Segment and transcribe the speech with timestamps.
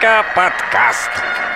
[0.00, 1.49] Сказка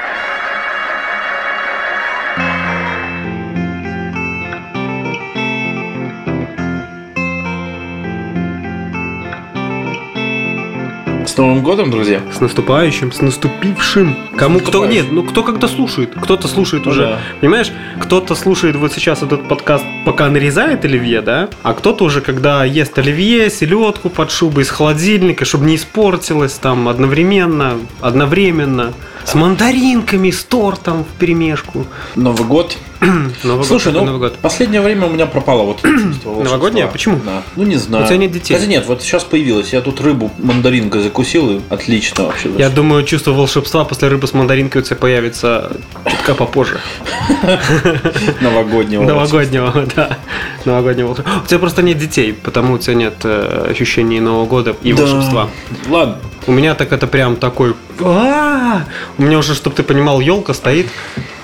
[11.35, 12.21] С Новым годом, друзья!
[12.33, 14.17] С наступающим, с наступившим.
[14.37, 17.19] Кому кто нет, ну кто когда слушает, кто-то слушает Ну уже, да.
[17.41, 17.73] понимаешь?
[17.99, 22.97] Кто-то слушает вот сейчас этот подкаст, пока нарезает оливье, да, а кто-то уже когда ест
[23.01, 28.93] оливье, селедку под шубой из холодильника, чтобы не испортилось, там одновременно, одновременно,
[29.25, 31.85] с мандаринками, с тортом в перемешку.
[32.15, 32.77] Новый год.
[33.05, 34.39] Новый год, Слушай, какой ну, Новый год.
[34.39, 36.43] последнее время у меня пропало вот чувство.
[36.43, 36.87] Новогоднее?
[36.87, 37.21] Почему?
[37.25, 37.43] Да.
[37.57, 38.05] Ну, не знаю.
[38.05, 38.55] У тебя нет детей.
[38.55, 39.73] Хотя нет, вот сейчас появилось.
[39.73, 42.51] Я тут рыбу мандаринкой закусил, и отлично вообще.
[42.57, 45.73] Я думаю, чувство волшебства после рыбы с мандаринкой у тебя появится
[46.07, 46.81] чутка попозже.
[48.41, 49.05] Новогоднего.
[49.05, 50.19] Новогоднего, да.
[50.65, 51.43] Новогоднего волшебства.
[51.45, 55.49] У тебя просто нет детей, потому у тебя нет э, ощущений Нового года и волшебства.
[55.89, 56.19] Ладно.
[56.47, 57.75] У меня так это прям такой...
[58.01, 58.85] «А-а-а!»
[59.19, 60.87] У меня уже, чтобы ты понимал, елка стоит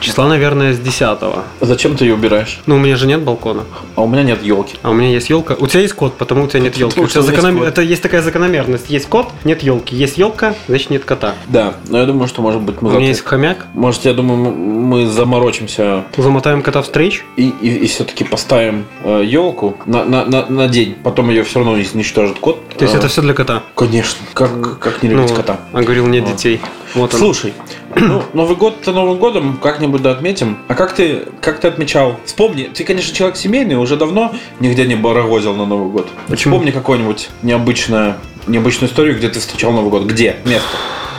[0.00, 1.18] числа, наверное, с 10
[1.60, 2.60] Зачем ты ее убираешь?
[2.66, 3.64] Ну, у меня же нет балкона.
[3.94, 4.76] А у меня нет елки.
[4.82, 5.54] А у меня есть елка.
[5.58, 7.00] У тебя есть кот, потому у тебя нет елки.
[7.00, 7.14] Кот.
[7.14, 8.90] Это есть такая закономерность.
[8.90, 9.94] Есть кот, нет елки.
[9.94, 11.34] Есть елка, значит нет кота.
[11.46, 13.66] Да, но я думаю, что может быть мы У меня есть хомяк.
[13.74, 17.24] Может, я думаю, мы заморочимся Замотаем кота встреч.
[17.36, 20.96] и, и, все-таки поставим елку на, на, на, на день.
[21.02, 22.68] Потом ее все равно изничтожит кот.
[22.76, 23.62] То есть Э, это все для кота.
[23.74, 24.24] Конечно.
[24.32, 25.36] Как, как не Ну, любить вот.
[25.38, 25.60] кота?
[25.72, 26.32] А говорил, нет Вот.
[26.40, 26.60] Детей.
[26.94, 27.20] Вот он.
[27.20, 27.52] Слушай,
[27.96, 30.58] ну, Новый год-то Новым годом, как-нибудь да отметим.
[30.68, 32.16] А как ты, как ты отмечал?
[32.24, 36.08] Вспомни, ты, конечно, человек семейный, уже давно нигде не барагозил на Новый год.
[36.28, 36.56] Почему?
[36.56, 38.16] Вспомни какую-нибудь необычную,
[38.46, 40.04] необычную историю, где ты встречал Новый год.
[40.04, 40.36] Где?
[40.44, 40.68] Место.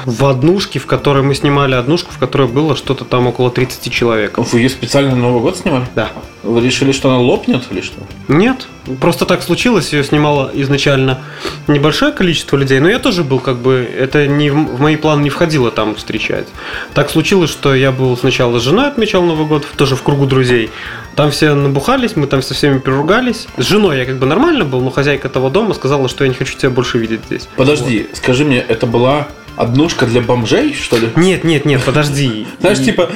[0.05, 4.37] В однушке, в которой мы снимали однушку, в которой было что-то там около 30 человек.
[4.37, 5.85] Вы ее специально на Новый год снимали?
[5.95, 6.09] Да.
[6.43, 8.01] Вы решили, что она лопнет или что?
[8.27, 8.67] Нет,
[8.99, 11.19] просто так случилось, ее снимало изначально
[11.67, 15.29] небольшое количество людей, но я тоже был как бы, это не в мои планы не
[15.29, 16.47] входило там встречать.
[16.95, 20.71] Так случилось, что я был сначала с женой отмечал Новый год, тоже в кругу друзей.
[21.15, 23.47] Там все набухались, мы там со всеми переругались.
[23.57, 26.35] С женой я как бы нормально был, но хозяйка того дома сказала, что я не
[26.35, 27.47] хочу тебя больше видеть здесь.
[27.55, 29.27] Подожди, скажи мне, это была
[29.61, 31.09] однушка для бомжей, что ли?
[31.15, 32.47] Нет, нет, нет, подожди.
[32.59, 33.09] Знаешь, типа,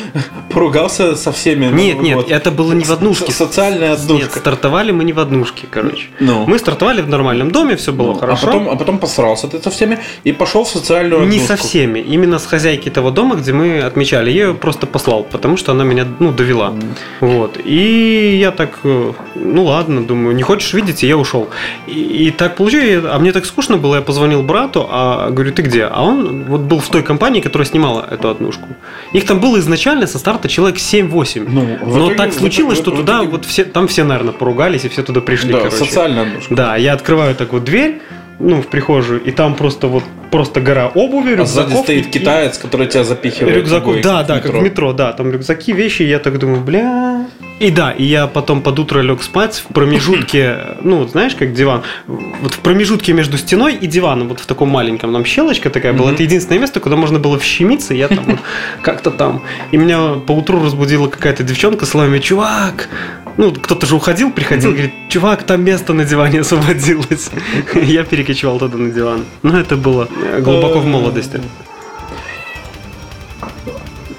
[0.50, 1.66] поругался со всеми.
[1.67, 3.31] на Нет, нет, это было не в однушке.
[3.31, 4.39] Со- Социальная Нет, однушка.
[4.39, 6.07] стартовали мы не в однушке, короче.
[6.19, 6.45] Ну.
[6.47, 8.47] Мы стартовали в нормальном доме, все было Ну, хорошо.
[8.47, 11.47] А потом, а потом посрался ты со всеми и пошел в социальную Не однушку.
[11.47, 14.31] со всеми, именно с хозяйки того дома, где мы отмечали.
[14.31, 16.73] Я ее просто послал, потому что она меня ну, довела.
[17.22, 17.59] Вот.
[17.63, 21.50] И я так, э, ну ладно, думаю, не хочешь видеть, и я ушел.
[21.88, 21.91] И,
[22.28, 25.84] и так получилось, а мне так скучно было, я позвонил брату, а говорю, ты где?
[25.85, 28.68] А он вот был в той компании, которая снимала эту однушку.
[29.13, 31.46] Их там было изначально со старта человек 7-8.
[31.47, 33.88] Ну, в Но итоге- так в случилось, итоге- что в туда итоге- вот все, там
[33.88, 35.78] все, наверное, поругались, и все туда пришли, Да, короче.
[35.78, 36.53] социальная однушка.
[36.56, 38.01] Да, я открываю так вот дверь,
[38.40, 41.84] ну, в прихожую, и там просто вот просто гора обуви, А сзади рюкзаков.
[41.85, 43.56] стоит и- китаец, который тебя запихивает.
[43.56, 46.59] Рюкзаков, да, в да, как в метро, да, там рюкзаки, вещи, и я так думаю,
[46.62, 47.25] бля.
[47.59, 51.83] И да, и я потом под утро лег спать в промежутке, ну, знаешь, как диван,
[52.07, 56.11] вот в промежутке между стеной и диваном, вот в таком маленьком, там щелочка такая была,
[56.11, 58.39] это единственное место, куда можно было вщемиться, я там вот
[58.81, 59.41] как-то там.
[59.71, 62.89] И меня поутру разбудила какая-то девчонка с словами, чувак,
[63.38, 67.29] ну, кто-то же уходил, приходил, говорит, чувак, там место на диване освободилось.
[67.73, 69.25] Я перекочевал туда на диван.
[69.43, 71.41] Но это было глубоко в молодости.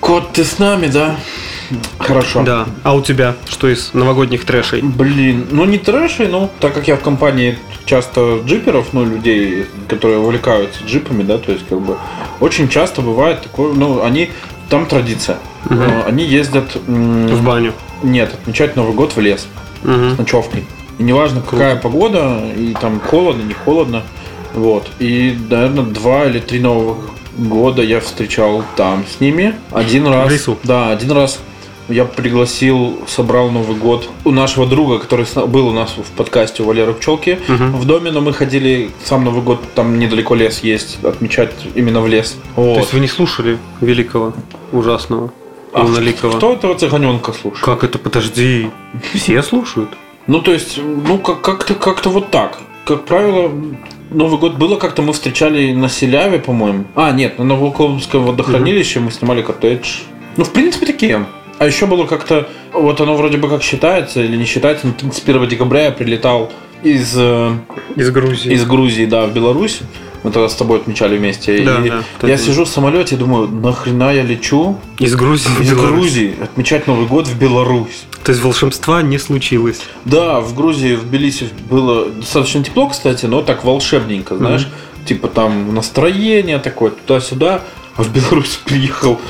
[0.01, 1.17] Кот, ты с нами, да?
[1.99, 2.43] Хорошо.
[2.43, 2.67] Да.
[2.83, 4.83] А у тебя что из новогодних трэшей?
[4.83, 10.19] Блин, ну не трэши, ну, так как я в компании часто джиперов, ну, людей, которые
[10.19, 11.97] увлекаются джипами, да, то есть, как бы,
[12.41, 14.31] очень часто бывает такое, ну, они,
[14.69, 15.39] там традиция.
[15.71, 16.75] Э, Они ездят...
[16.75, 17.73] В баню.
[18.03, 19.47] Нет, отмечать Новый год в лес.
[19.83, 20.15] Мгм.
[20.15, 20.65] с ночевкой.
[20.99, 24.03] И неважно, какая погода, и там холодно, не холодно.
[24.55, 24.89] Вот.
[24.99, 26.97] И, наверное, два или три новых
[27.37, 29.55] года я встречал там с ними.
[29.71, 30.33] Один раз.
[30.33, 30.59] лесу?
[30.65, 31.39] Да, один раз
[31.89, 36.67] я пригласил, собрал Новый год у нашего друга, который был у нас в подкасте у
[36.67, 37.73] Валеры Пчелки Мгм.
[37.77, 42.09] в доме, но мы ходили сам Новый год, там недалеко лес есть, отмечать именно в
[42.09, 42.37] лес.
[42.57, 42.79] То Вот.
[42.79, 44.33] есть вы не слушали великого,
[44.73, 45.33] ужасного,
[45.73, 46.37] А луноликого?
[46.37, 47.65] кто этого цыганенка слушает?
[47.65, 47.99] Как это?
[47.99, 48.71] Подожди.
[49.15, 49.91] Все слушают?
[50.27, 52.59] Ну, то есть, ну, как- как-то как-то вот так.
[52.85, 53.51] Как правило,
[54.11, 56.85] Новый год было как-то мы встречали на Селяве, по-моему.
[56.95, 59.99] А, нет, на Новоклонском водохранилище мы снимали коттедж.
[60.37, 61.27] Ну, в принципе, такие.
[61.59, 65.49] А еще было как-то, вот оно вроде бы как считается или не считается, но 31
[65.49, 67.53] декабря я прилетал из, э,
[67.97, 68.53] Из Грузии.
[68.53, 69.81] из Грузии, да, в Беларусь.
[70.23, 71.63] Мы тогда с тобой отмечали вместе.
[71.65, 72.39] Да, и да, я точно.
[72.39, 75.49] сижу в самолете и думаю, нахрена я лечу Из Грузии.
[75.61, 75.91] из Беларусь.
[75.93, 78.05] Грузии отмечать Новый год в Беларусь.
[78.25, 79.81] То есть волшебства не случилось.
[80.05, 84.67] Да, в Грузии, в Тбилиси было достаточно тепло, кстати, но так волшебненько, знаешь.
[85.07, 87.63] Типа там настроение такое, туда-сюда.
[87.97, 89.21] А в Беларусь приехал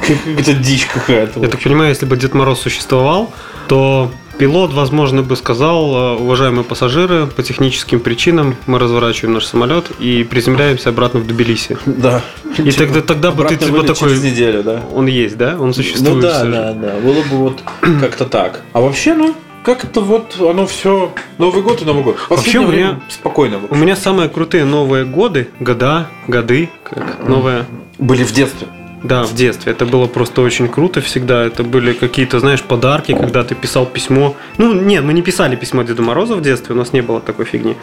[0.00, 1.40] какая-то дичь какая-то.
[1.40, 3.32] Я так понимаю, если бы Дед Мороз существовал,
[3.68, 10.24] то пилот, возможно, бы сказал, уважаемые пассажиры, по техническим причинам мы разворачиваем наш самолет и
[10.24, 11.78] приземляемся обратно в Тбилиси.
[11.86, 12.22] Да.
[12.58, 14.10] И тогда, тогда бы ты типа такой...
[14.10, 14.82] Через неделю, да.
[14.92, 15.56] Он есть, да?
[15.58, 16.14] Он существует.
[16.16, 16.94] Ну да, да, да.
[17.00, 17.62] Было бы вот
[18.00, 18.62] как-то так.
[18.72, 19.34] А вообще, ну,
[19.66, 22.16] как-то вот оно все Новый год и Новый год.
[22.30, 23.58] Вообще, у меня- спокойно.
[23.68, 27.66] У меня самые крутые новые годы, года, годы, как новые
[27.98, 28.68] Были в детстве.
[29.02, 29.72] Да, в детстве.
[29.72, 31.44] Это было просто очень круто всегда.
[31.44, 34.36] Это были какие-то, знаешь, подарки, когда ты писал письмо.
[34.58, 37.44] Ну, нет, мы не писали письмо Деду Морозу в детстве, у нас не было такой
[37.44, 37.74] фигни.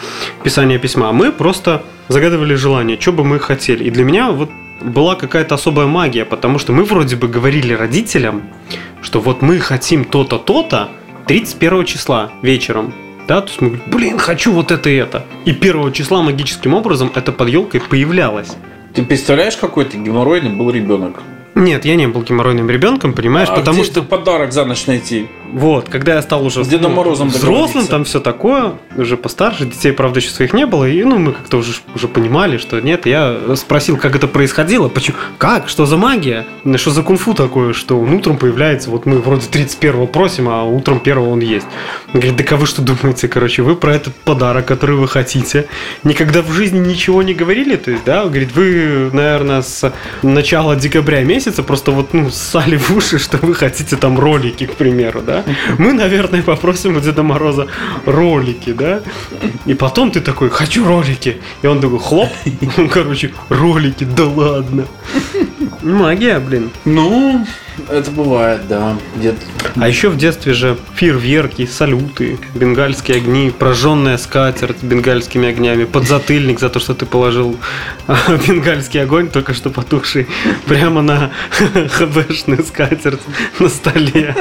[0.43, 1.11] Писания письма.
[1.11, 3.83] Мы просто загадывали желание, что бы мы хотели.
[3.83, 4.49] И для меня вот
[4.81, 8.41] была какая-то особая магия, потому что мы вроде бы говорили родителям,
[9.01, 10.89] что вот мы хотим то-то, то-то
[11.27, 12.93] 31 числа вечером.
[13.27, 15.25] Да, то есть мы говорим, блин, хочу вот это и это.
[15.45, 18.55] И 1 числа магическим образом это под елкой появлялось.
[18.93, 21.21] Ты представляешь, какой ты геморройный был ребенок?
[21.55, 25.27] Нет, я не был геморройным ребенком, понимаешь, а потому где что подарок за ночь найти?
[25.53, 30.19] Вот, когда я стал уже Дедом Морозом взрослым, там все такое, уже постарше, детей, правда,
[30.19, 33.97] еще своих не было, и ну мы как-то уже, уже понимали, что нет, я спросил,
[33.97, 38.37] как это происходило, почему, как, что за магия, что за кунг-фу такое, что он утром
[38.37, 41.67] появляется, вот мы вроде 31-го просим, а утром 1 он есть.
[42.13, 45.67] Он говорит, да вы что думаете, короче, вы про этот подарок, который вы хотите,
[46.03, 50.75] никогда в жизни ничего не говорили, то есть, да, он говорит, вы, наверное, с начала
[50.75, 55.21] декабря месяца просто вот, ну, ссали в уши, что вы хотите там ролики, к примеру,
[55.21, 55.42] да.
[55.77, 57.67] Мы, наверное, попросим у Деда Мороза
[58.05, 59.01] ролики, да.
[59.65, 61.37] И потом ты такой, хочу ролики.
[61.61, 62.29] И он такой, хлоп,
[62.91, 64.87] короче, ролики, да ладно.
[65.81, 66.71] Магия, блин.
[66.85, 67.45] Ну,
[67.89, 68.97] это бывает, да.
[69.17, 69.37] Где-то.
[69.75, 76.69] А еще в детстве же фейерверки, салюты, бенгальские огни, прожженная скатерть бенгальскими огнями, подзатыльник за
[76.69, 77.57] то, что ты положил
[78.07, 78.17] а,
[78.47, 80.27] бенгальский огонь, только что потухший,
[80.67, 81.31] прямо на
[81.89, 83.21] хбшную скатерть
[83.59, 84.35] на столе.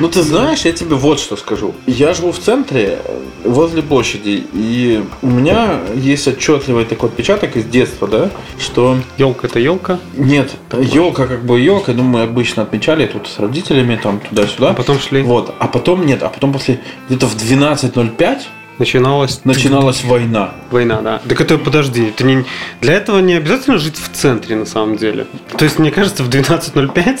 [0.00, 1.74] Ну, ты знаешь, я тебе вот что скажу.
[1.86, 7.64] Я живу в центре, э, возле площади, и у меня есть отчетливый такой отпечаток из
[7.64, 13.06] детства, да, что Елка это елка, нет, елка как бы елка, ну, мы обычно отмечали
[13.06, 14.70] тут с родителями, там, туда-сюда.
[14.70, 15.22] а потом шли.
[15.22, 18.38] Вот, а потом нет, а потом после где-то в 12.05
[18.78, 20.52] Начиналась начиналась война.
[20.70, 21.20] война, да.
[21.28, 22.44] Так это подожди, это не,
[22.80, 25.26] для этого не обязательно жить в центре на самом деле.
[25.56, 27.20] То есть, мне кажется, в 12.05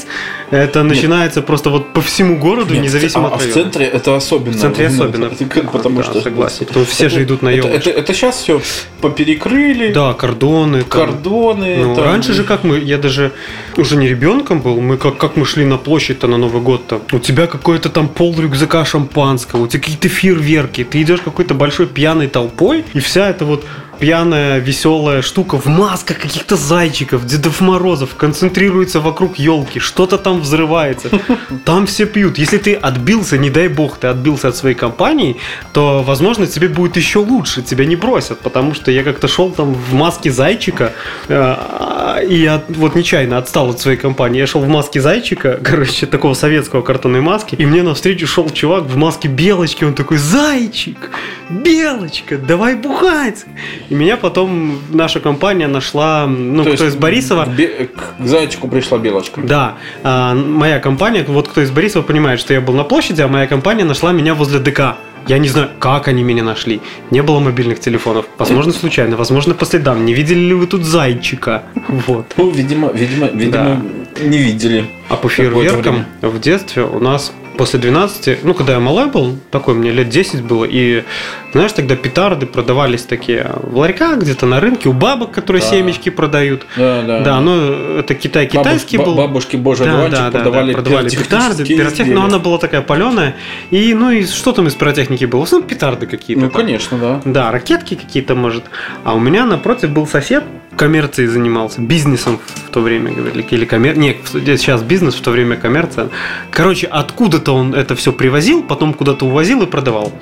[0.50, 3.54] это начинается просто вот по всему городу, Нет, независимо а, от а в района.
[3.62, 4.56] центре это особенно.
[4.56, 5.24] В центре Ну, особенно.
[5.26, 6.66] это- Потому Да, что согласен.
[6.66, 7.90] Потому что все же идут на это, елочку.
[7.90, 8.60] это, сейчас все
[9.00, 10.82] поперекрыли, Да, кордоны.
[10.82, 10.88] там.
[11.08, 11.76] кордоны.
[11.78, 12.04] Ну, там.
[12.04, 13.32] раньше же как мы, я даже
[13.76, 17.00] уже не ребенком был, мы как, как мы шли на площадь-то на Новый год-то.
[17.12, 21.86] У тебя какой-то там пол рюкзака шампанского, у тебя какие-то фейерверки, ты идешь какой-то большой
[21.86, 23.64] пьяной толпой, и вся эта вот
[23.98, 31.10] пьяная, веселая штука в масках каких-то зайчиков, Дедов Морозов, концентрируется вокруг елки, что-то там взрывается,
[31.64, 32.38] там все пьют.
[32.38, 35.36] Если ты отбился, не дай бог, ты отбился от своей компании,
[35.72, 39.74] то, возможно, тебе будет еще лучше, тебя не бросят, потому что я как-то шел там
[39.74, 40.92] в маске зайчика,
[41.28, 44.38] э, и я вот нечаянно отстал от своей компании.
[44.38, 48.84] Я шел в маске зайчика, короче, такого советского картонной маски, и мне навстречу шел чувак
[48.84, 51.10] в маске белочки, он такой, зайчик,
[51.50, 53.44] белочка, давай бухать.
[53.90, 58.68] И меня потом наша компания нашла, ну, То кто из Борисова, К, бе- к зайчику
[58.68, 59.40] пришла белочка.
[59.40, 63.28] да, а, моя компания, вот кто из Борисова понимает, что я был на площади, а
[63.28, 64.96] моя компания нашла меня возле ДК.
[65.26, 66.80] Я не знаю, как они меня нашли.
[67.10, 68.24] Не было мобильных телефонов.
[68.38, 70.04] Возможно, случайно, возможно, по следам.
[70.06, 71.64] Не видели ли вы тут зайчика?
[72.06, 72.32] Вот.
[72.36, 73.82] Ну, видимо, видимо, видимо,
[74.22, 74.84] не видели.
[75.08, 79.74] А по фейерверкам в детстве у нас после 12, ну, когда я малой был, такой
[79.74, 81.04] мне лет 10 было, и,
[81.52, 85.68] знаешь, тогда петарды продавались такие в ларьках где-то на рынке, у бабок, которые Да.
[85.68, 86.64] семечки продают.
[86.76, 87.20] Да, да.
[87.20, 89.14] Да, но это Китай китайский Бабуш- был.
[89.16, 92.58] ба- Бабушки Божий Да, одуванчик да, да, продавали, да, продавали петарды, пиротехнику, но она была
[92.58, 93.34] такая паленая.
[93.70, 95.40] И, ну, и что там из пиротехники было?
[95.40, 96.42] В основном петарды какие-то.
[96.44, 96.60] Ну, там.
[96.60, 97.20] конечно, да.
[97.24, 98.64] Да, ракетки какие-то, может.
[99.04, 100.44] А у меня напротив был сосед,
[100.78, 103.98] коммерцией занимался, бизнесом в то время, говорили, или коммер...
[103.98, 106.08] Не, сейчас бизнес, в то время коммерция.
[106.50, 110.12] Короче, откуда-то он это все привозил, потом куда-то увозил и продавал.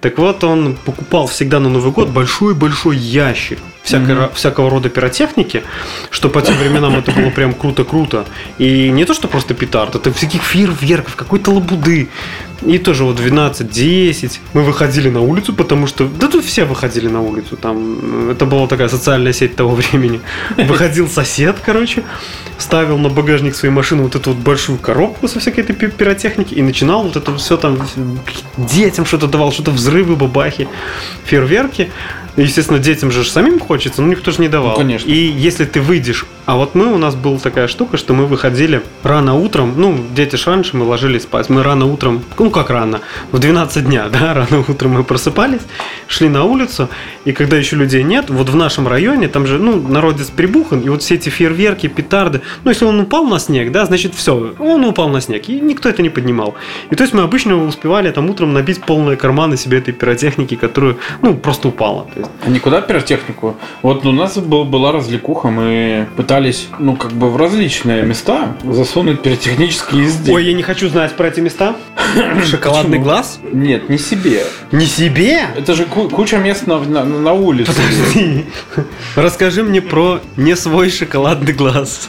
[0.00, 5.62] Так вот, он покупал всегда на Новый год большой-большой ящик всякой ра- всякого рода пиротехники,
[6.10, 8.24] что по тем временам это было прям круто-круто.
[8.58, 12.08] И не то, что просто петард, это всяких фейерверков, какой-то лабуды.
[12.66, 16.06] И тоже вот 12-10 мы выходили на улицу, потому что...
[16.06, 17.56] Да тут все выходили на улицу.
[17.56, 20.20] Там это была такая социальная сеть того времени.
[20.56, 22.04] Выходил сосед, короче,
[22.58, 26.54] ставил на багажник своей машины вот эту вот большую коробку со всякой этой пи- пиротехники
[26.54, 27.78] и начинал вот это все там
[28.56, 30.68] детям что-то давал, что-то взрывы, бабахи,
[31.24, 31.90] фейерверки.
[32.36, 34.72] Естественно, детям же самим хочется, но никто же не давал.
[34.72, 35.08] Ну, конечно.
[35.10, 38.82] И если ты выйдешь А вот мы, у нас была такая штука, что мы выходили
[39.04, 43.00] рано утром, ну, дети ж раньше, мы ложились спать, мы рано утром, ну, как рано,
[43.30, 45.60] в 12 дня, да, рано утром мы просыпались,
[46.08, 46.88] шли на улицу,
[47.24, 50.88] и когда еще людей нет, вот в нашем районе, там же, ну, народец прибухан, и
[50.88, 54.84] вот все эти фейерверки, петарды, ну, если он упал на снег, да, значит, все, он
[54.84, 56.56] упал на снег, и никто это не поднимал.
[56.90, 60.98] И то есть мы обычно успевали там утром набить полные карманы себе этой пиротехники, которую,
[61.22, 62.08] ну, просто упала.
[62.44, 63.56] А никуда пиротехнику?
[63.82, 66.31] Вот у нас был, была развлекуха, мы пытались,
[66.78, 70.34] ну, как бы в различные места засунуть пиротехнические изделия.
[70.36, 71.76] Ой, я не хочу знать про эти места.
[72.50, 73.04] Шоколадный Почему?
[73.04, 73.38] глаз?
[73.52, 74.44] Нет, не себе.
[74.70, 75.40] Не себе?
[75.56, 77.72] Это же ку- куча мест на, на, на улице.
[77.72, 78.46] Подожди.
[79.14, 82.08] Расскажи мне про не свой шоколадный глаз.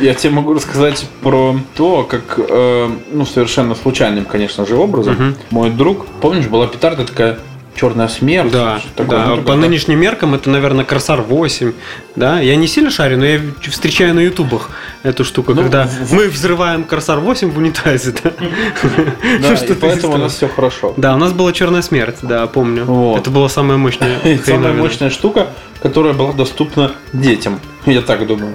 [0.00, 5.36] Я тебе могу рассказать про то, как, э, ну, совершенно случайным, конечно же, образом, Мгм.
[5.50, 7.38] мой друг, помнишь, была петарда такая
[7.76, 8.50] черная смерть.
[8.50, 9.26] Да, да.
[9.36, 11.72] ну, По нынешним меркам это, наверное, Корсар 8.
[12.16, 14.70] Да, я не сильно шарю, но я встречаю на ютубах
[15.02, 18.14] эту штуку, Ну, когда в- мы взрываем Корсар 8 в унитазе.
[18.22, 18.30] Да,
[19.42, 20.94] Да, и что-то поэтому у нас все хорошо.
[20.96, 22.84] Да, у нас была черная смерть, да, помню.
[22.84, 23.18] Вот.
[23.20, 24.18] Это была самая мощная.
[24.44, 25.48] Самая мощная штука,
[25.82, 28.54] которая была доступна детям, я так думаю.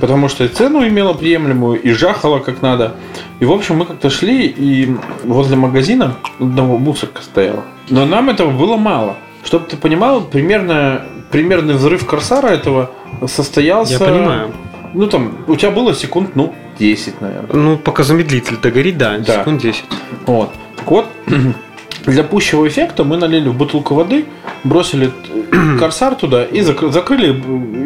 [0.00, 2.94] Потому что и цену имела приемлемую, и жахала как надо.
[3.40, 7.64] И, в общем, мы как-то шли, и возле магазина одного мусорка стояла.
[7.90, 9.16] Но нам этого было мало.
[9.44, 12.90] Чтобы ты понимал, примерно, примерный взрыв Корсара этого
[13.26, 13.94] состоялся...
[13.94, 14.52] Я понимаю.
[14.94, 17.50] Ну, там, у тебя было секунд, ну, 10, наверное.
[17.52, 19.40] Ну, пока замедлитель догорит, да, Да.
[19.40, 19.84] секунд 10.
[20.26, 20.50] Вот.
[20.76, 21.06] Так вот,
[22.08, 24.24] для пущего эффекта мы налили в бутылку воды,
[24.64, 25.10] бросили
[25.52, 27.28] э, корсар туда и зак- закрыли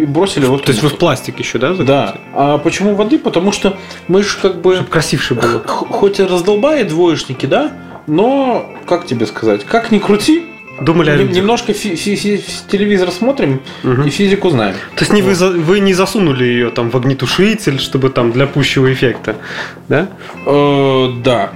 [0.02, 1.74] и бросили вот То есть вы в пластик еще, да?
[1.74, 2.14] Да.
[2.32, 3.18] А почему воды?
[3.18, 3.76] Потому что
[4.08, 5.60] мы же как бы Чтобы красивше было.
[5.66, 7.72] хоть и раздолбая двоечники, да,
[8.06, 10.46] но, как тебе сказать, как ни крути,
[10.80, 11.36] Думали о людях.
[11.36, 14.02] немножко фи- фи- фи- телевизор смотрим Мгм.
[14.04, 14.74] и физику знаем.
[14.96, 18.46] То есть не вы, за- вы не засунули ее там в огнетушитель, чтобы там для
[18.46, 19.36] пущего эффекта,
[19.88, 20.08] да?
[20.46, 21.50] Э, да.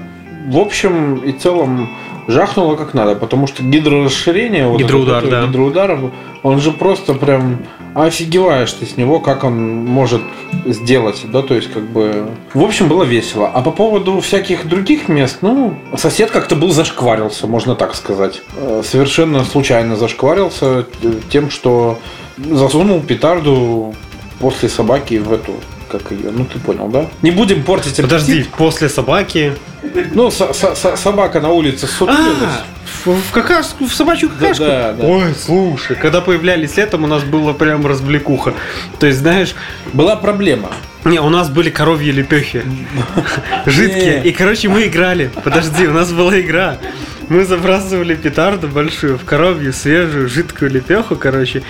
[0.48, 1.88] В общем и целом
[2.26, 5.46] жахнуло как надо, потому что гидрорасширение, вот Гидроудар, этот вот да.
[5.46, 5.98] гидроудар,
[6.42, 7.58] он же просто прям
[7.94, 10.20] офигеваешь ты с него, как он может
[10.66, 12.28] сделать, да, то есть как бы...
[12.52, 13.50] В общем, было весело.
[13.52, 18.42] А по поводу всяких других мест, ну, сосед как-то был зашкварился, можно так сказать.
[18.56, 20.86] Э, Совершенно случайно зашкварился
[21.30, 21.98] тем, что
[22.36, 23.94] засунул петарду
[24.38, 25.52] после собаки в эту
[25.88, 27.06] как ее, ну ты понял, да?
[27.22, 28.10] Не будем портить аппетит.
[28.10, 29.54] Подожди, после собаки.
[30.14, 32.60] Ну, со- со- со- собака на улице сутулилась.
[33.06, 34.64] А, в, какашку, в собачью Да, какашку.
[34.64, 35.04] да, да.
[35.06, 38.54] Ой, слушай, когда появлялись летом, у нас было прям развлекуха.
[38.98, 39.54] То есть, знаешь,
[39.92, 40.70] Была проблема.
[41.04, 42.62] не, у нас были коровьи лепехи.
[43.66, 44.22] Жидкие.
[44.24, 45.30] И, короче, мы играли.
[45.44, 46.78] Подожди, у нас была игра.
[47.28, 51.62] Мы забрасывали петарду большую в коровью свежую жидкую лепеху, короче.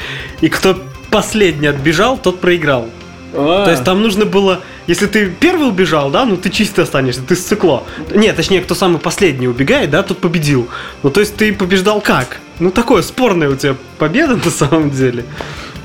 [0.42, 0.78] И кто
[1.11, 2.88] последний отбежал, тот проиграл.
[3.33, 7.23] А, То есть там нужно было, если ты первый убежал, да, ну ты чисто останешься,
[7.23, 7.85] ты стекло.
[8.14, 10.69] Нет, точнее, кто самый последний убегает, да, тот победил.
[11.02, 12.38] Ну то есть ты побеждал как?
[12.61, 15.25] Ну такое спорная у тебя победа на самом деле.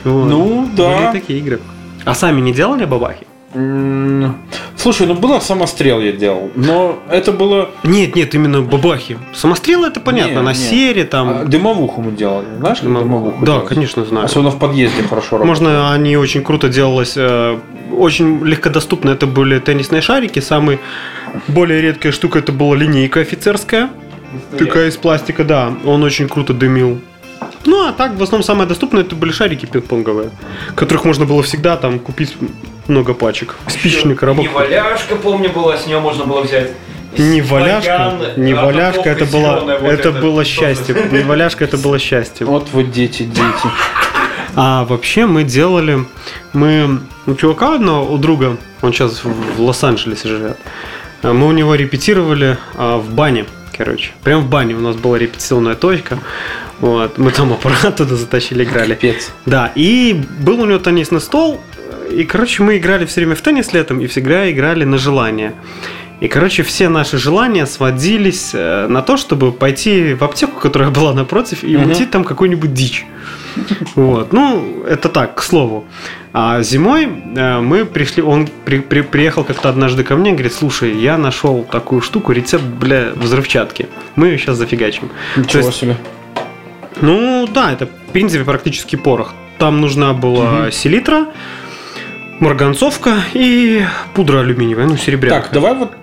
[0.03, 0.25] Вот.
[0.25, 0.98] Ну, да.
[0.98, 1.60] Были такие игры.
[2.05, 3.27] А сами не делали бабахи?
[4.77, 7.70] Слушай, ну было самострел я делал, но это было...
[7.84, 9.17] Нет, нет, именно бабахи.
[9.34, 10.55] Самострелы это понятно, Не, на не.
[10.55, 11.29] сере там.
[11.29, 13.67] а, Дымовуху мы делали, знаешь, как дымовуху Да, делать?
[13.67, 14.25] конечно, знаю.
[14.25, 15.48] Особенно в подъезде хорошо работает.
[15.48, 17.60] Можно, они очень круто делалось, э,
[17.96, 19.10] очень легкодоступно.
[19.12, 20.39] Это были теннисные шарики.
[20.39, 20.79] Самый
[21.48, 23.89] более редкая штука это была линейка офицерская.
[24.58, 25.74] Такая из пластика, да.
[25.86, 27.00] Он очень круто дымил.
[27.65, 30.29] Ну, а так, в основном, самое доступное это были шарики пинг-понговые,
[30.75, 32.36] которых можно было всегда там купить
[32.91, 33.55] много пачек.
[33.67, 34.43] Спичный коробок.
[34.43, 36.71] Не валяшка, помню, была, с нее можно было взять.
[37.17, 40.95] Не валяшка, не валяшка, это было, вот это было счастье.
[41.12, 42.45] Не валяшка, это было счастье.
[42.45, 43.67] Вот вы дети, дети.
[44.55, 46.05] А вообще мы делали,
[46.53, 50.57] мы у чувака одного, у друга, он сейчас в Лос-Анджелесе живет,
[51.24, 53.45] мы у него репетировали а, в бане,
[53.77, 54.12] короче.
[54.24, 56.19] Прям в бане у нас была репетиционная точка.
[56.81, 58.95] Вот, мы там аппарат туда затащили, играли.
[58.95, 59.31] Капец.
[59.45, 61.62] Да, и был у него теннисный стол,
[62.12, 65.53] и, короче, мы играли все время в теннис летом, и всегда играли на желание.
[66.20, 71.13] И, короче, все наши желания сводились э, на то, чтобы пойти в аптеку, которая была
[71.13, 71.89] напротив, и Мгм.
[71.89, 73.06] уйти там какую-нибудь дичь.
[73.96, 74.32] Вот.
[74.32, 75.84] Ну, это так, к слову.
[76.34, 80.53] А зимой э, мы пришли, он при- при- приехал как-то однажды ко мне и говорит,
[80.53, 83.88] слушай, я нашел такую штуку, рецепт, бля, взрывчатки.
[84.15, 85.10] Мы ее сейчас зафигачим.
[85.36, 85.98] Ничего есть- себе.
[87.01, 89.34] Ну да, это в принципе практически порох.
[89.58, 91.27] Там нужна была селитра,
[92.41, 95.41] марганцовка и пудра алюминиевая, ну серебряная.
[95.41, 95.93] Так, давай вот,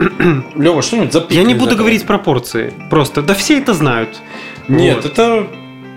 [0.57, 2.73] Лева, что-нибудь запикай Я не буду говорить пропорции.
[2.88, 4.21] Просто, да все это знают.
[4.68, 5.07] Нет, Вот.
[5.07, 5.47] это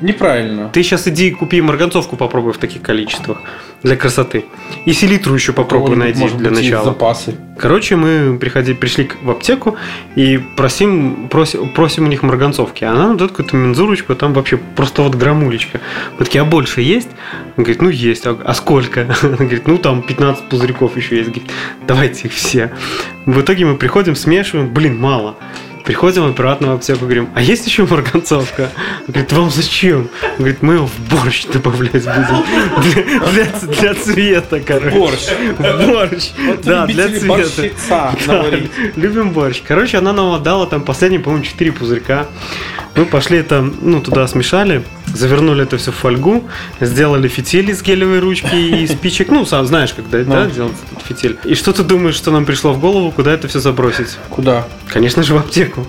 [0.02, 0.70] неправильно.
[0.74, 3.38] Ты сейчас иди купи марганцовку попробуй в таких количествах
[3.84, 4.46] для красоты.
[4.86, 6.86] И селитру еще попробуй найди Может для быть, есть начала.
[6.86, 7.36] запасы.
[7.58, 9.76] Короче, мы приходи, пришли к- в аптеку
[10.16, 12.84] и просим, просим, просим у них марганцовки.
[12.84, 15.80] А Она нам дает какую-то мензурочку, там вообще просто вот грамулечка.
[16.20, 17.10] Мы такие, а больше есть?
[17.58, 18.26] Он говорит, ну есть.
[18.28, 19.02] А а сколько?
[19.24, 21.30] Она говорит, ну там 15 пузырьков еще есть.
[21.30, 21.50] Говорит,
[21.88, 22.72] давайте их все.
[23.26, 25.38] В итоге мы приходим, смешиваем, блин, мало.
[25.86, 28.70] Приходим обратно в аптеку, говорим, а есть еще марганцовка?
[29.02, 30.10] Он говорит, вам зачем?
[30.22, 32.44] Он говорит, мы его в борщ добавлять будем.
[32.82, 34.96] Для, для- для цвета, короче.
[34.98, 35.28] Борщ.
[35.58, 36.30] В борщ.
[36.64, 37.70] Да, для цвета.
[38.28, 38.46] Да,
[38.96, 39.62] любим борщ.
[39.68, 42.28] Короче, она нам отдала там последние, по-моему, 4 пузырька.
[42.96, 46.44] Мы пошли это, ну, туда смешали, завернули это все в фольгу,
[46.80, 49.30] сделали фитиль из гелевой ручки и спичек.
[49.30, 50.50] Ну, сам знаешь, когда да, Ну.
[50.52, 51.38] делать этот фитиль.
[51.44, 54.18] И что ты думаешь, что нам пришло в голову, куда это все забросить?
[54.30, 54.68] Куда?
[54.88, 55.86] Конечно же, в аптеку.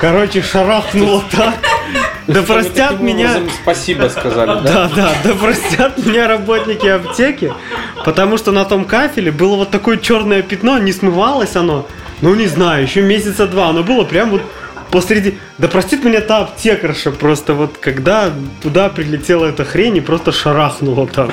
[0.00, 1.54] Короче, шарахнуло так.
[2.26, 3.40] Да простят меня.
[3.62, 4.88] Спасибо сказали, да?
[4.88, 7.52] Да, да, да простят меня работники аптеки,
[8.04, 11.86] потому что на том кафеле было вот такое черное пятно, не смывалось оно.
[12.20, 14.42] Ну, не знаю, еще месяца два, оно было прям вот
[14.90, 15.38] посреди...
[15.58, 18.30] Да простит меня та аптекарша просто вот, когда
[18.62, 21.30] туда прилетела эта хрень и просто шарахнула там.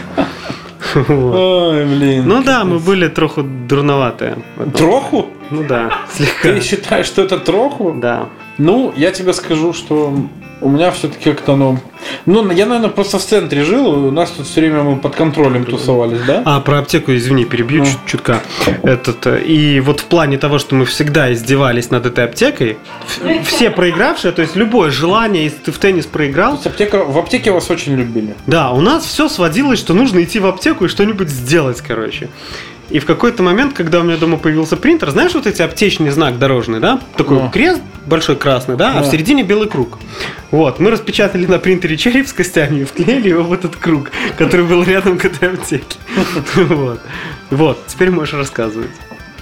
[1.08, 2.28] Ой, блин.
[2.28, 4.38] Ну да, мы были троху дурноватые.
[4.76, 5.28] Троху?
[5.52, 6.54] Ну да, слегка.
[6.54, 7.94] Ты считаешь, что это троху?
[7.98, 8.30] Да.
[8.58, 10.14] Ну, я тебе скажу, что
[10.62, 11.80] у меня все-таки как-то, ну...
[12.26, 15.66] Ну, я, наверное, просто в центре жил, у нас тут все время мы под контролем
[15.66, 16.42] тусовались, да?
[16.46, 17.90] А, про аптеку, извини, перебью Ну.
[18.06, 18.42] чутка.
[18.84, 22.78] Этот, э, и вот в плане того, что мы всегда издевались над этой аптекой,
[23.44, 27.18] все проигравшие, то есть любое желание, если ты в теннис То проиграл, есть аптека, в
[27.18, 28.36] аптеке вас очень любили.
[28.46, 32.30] да, у нас все сводилось, что нужно идти в аптеку и что-нибудь сделать, короче.
[32.90, 36.40] И в какой-то момент, когда у меня дома появился принтер, знаешь, вот эти аптечный знак
[36.40, 37.02] дорожный, да?
[37.18, 37.50] Такой Ну.
[37.50, 40.00] крест большой красный, да, а в середине белый круг.
[40.52, 44.66] Вот, мы распечатали на принтере череп с костями и вклеили его в этот круг, который
[44.66, 45.98] был рядом к этой аптеке.
[46.56, 47.02] Вот.
[47.50, 48.90] Вот, теперь можешь рассказывать.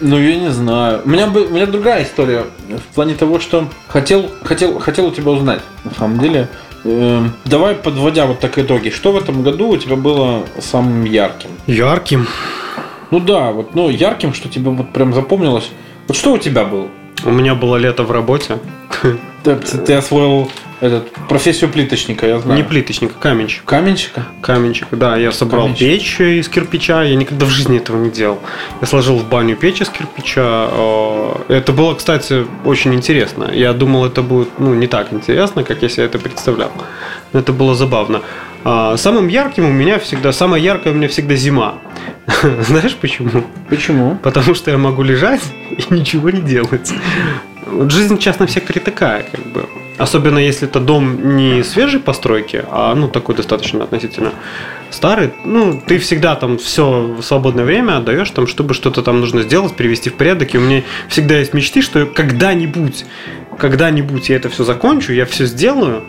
[0.02, 1.02] Ну, я не знаю.
[1.06, 2.46] У меня, у меня другая история.
[2.68, 6.50] В плане того, что хотел, хотел, хотел у тебя узнать, на самом деле.
[6.84, 8.90] Эм, давай, подводя вот так итоги.
[8.90, 11.50] Что в этом году у тебя было самым ярким?
[11.66, 12.28] Ярким.
[13.12, 15.70] Ну да, вот, ну, ярким, что тебе вот прям запомнилось.
[16.08, 16.88] Вот что у тебя было?
[17.24, 18.58] У меня было лето в работе.
[19.44, 20.50] Ты, ты освоил
[20.82, 22.58] этот, профессию плиточника, я знаю.
[22.58, 23.64] Не плиточник, а каменщик.
[23.64, 24.26] Каменщика?
[24.42, 25.88] Каменщик, да, я собрал Каменщик.
[25.88, 28.40] печь из кирпича, я никогда в жизни этого не делал.
[28.82, 30.68] Я сложил в баню печь из кирпича.
[30.72, 33.50] э, Это было, кстати, очень интересно.
[33.54, 36.72] Я думал, это будет ну, не так интересно, как я себе это представлял.
[37.34, 38.22] Но это было забавно.
[38.66, 41.76] А Самым ярким у меня всегда, самая яркая у меня всегда зима.
[42.62, 43.44] Знаешь почему?
[43.70, 44.18] Почему?
[44.24, 46.92] Потому что я могу лежать и ничего не делать.
[47.68, 49.66] Вот жизнь в частном секторе такая, как бы.
[50.00, 54.32] Особенно если это дом не свежей постройки, а ну такой достаточно относительно
[54.90, 55.32] старый.
[55.46, 60.10] Ну, ты всегда там все свободное время отдаешь там, чтобы что-то там нужно сделать, привести
[60.10, 60.56] в порядок.
[60.56, 63.06] И у меня всегда есть мечты, что когда-нибудь,
[63.60, 66.04] когда-нибудь я это все закончу, я все сделаю,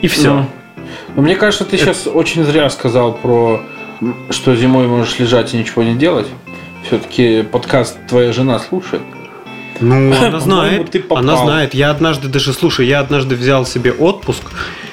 [0.00, 0.34] и все.
[0.34, 0.46] Ну,
[1.14, 3.60] ну, мне кажется, ты сейчас очень зря сказал про,
[4.30, 6.26] что зимой можешь лежать и ничего не делать.
[6.86, 9.02] Все-таки подкаст твоя жена слушает.
[9.80, 10.90] Ну, она знает.
[10.90, 11.18] ты попал.
[11.18, 11.74] Она знает.
[11.74, 14.42] Я однажды даже, слушай, я однажды взял себе отпуск.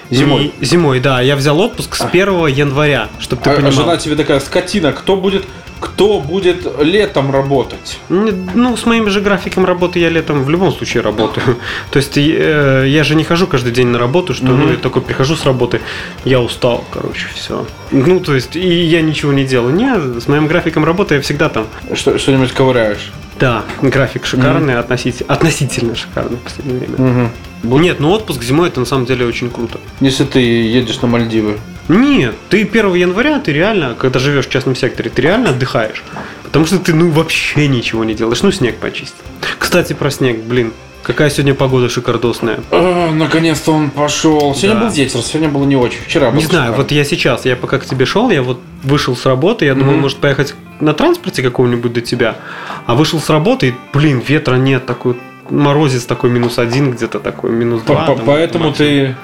[0.09, 0.53] Зимой?
[0.59, 1.21] И- зимой, да.
[1.21, 3.71] Я взял отпуск с 1 января, чтобы ты а, а понимал.
[3.71, 5.45] жена тебе такая скотина, кто будет,
[5.79, 7.99] кто будет летом работать?
[8.09, 11.57] Ну, с моим же графиком работы я летом в любом случае работаю.
[11.91, 15.01] То есть э, я же не хожу каждый день на работу, что ну, я такой
[15.01, 15.81] прихожу с работы,
[16.25, 17.65] я устал, короче, все.
[17.91, 19.75] Ну, то есть, и я ничего не делаю.
[19.75, 21.67] Не, с моим графиком работы я всегда там.
[21.93, 23.11] Что, что-нибудь ковыряешь?
[23.39, 27.31] Да, график шикарный, относительно, относительно шикарный в последнее время.
[27.63, 29.79] Нет, ну отпуск зимой это на самом деле очень круто.
[30.01, 31.57] Если ты едешь на Мальдивы.
[31.89, 36.03] Нет, ты 1 января, ты реально, когда живешь в частном секторе, ты реально отдыхаешь.
[36.43, 38.41] Потому что ты, ну, вообще ничего не делаешь.
[38.43, 39.15] Ну, снег почистить.
[39.59, 40.71] Кстати, про снег, блин.
[41.01, 42.59] Какая сегодня погода шикардосная.
[42.71, 44.55] Наконец-то он пошел.
[44.55, 44.85] Сегодня Да.
[44.87, 45.99] был ветер, сегодня было не очень.
[46.07, 46.77] Вчера был Не знаю, шикарно.
[46.83, 49.93] вот я сейчас, я пока к тебе шел, я вот вышел с работы, я думал,
[49.93, 50.01] Мгм.
[50.03, 52.37] может поехать на транспорте какого-нибудь до тебя,
[52.85, 55.17] а вышел с работы, и, блин, ветра нет, такой
[55.49, 58.15] морозец такой минус один, где-то такой минус два.
[58.25, 58.73] Поэтому максимум.
[58.73, 59.15] ты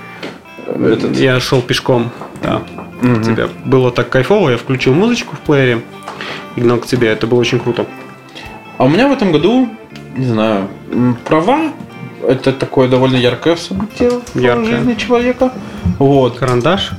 [0.67, 2.11] этот, Я шел пешком,
[2.41, 2.61] да.
[3.01, 3.21] Мгм.
[3.21, 3.47] К тебе.
[3.65, 5.81] Было так кайфово, я включил музычку в плеере
[6.55, 7.85] и гнал к тебе, это было очень круто.
[8.77, 9.67] А у меня в этом году,
[10.15, 10.69] не знаю,
[11.25, 11.71] права.
[12.27, 14.65] Это такое довольно яркое событие в Яркое.
[14.77, 15.51] жизни человека.
[15.97, 16.37] Вот.
[16.37, 16.91] Карандаш?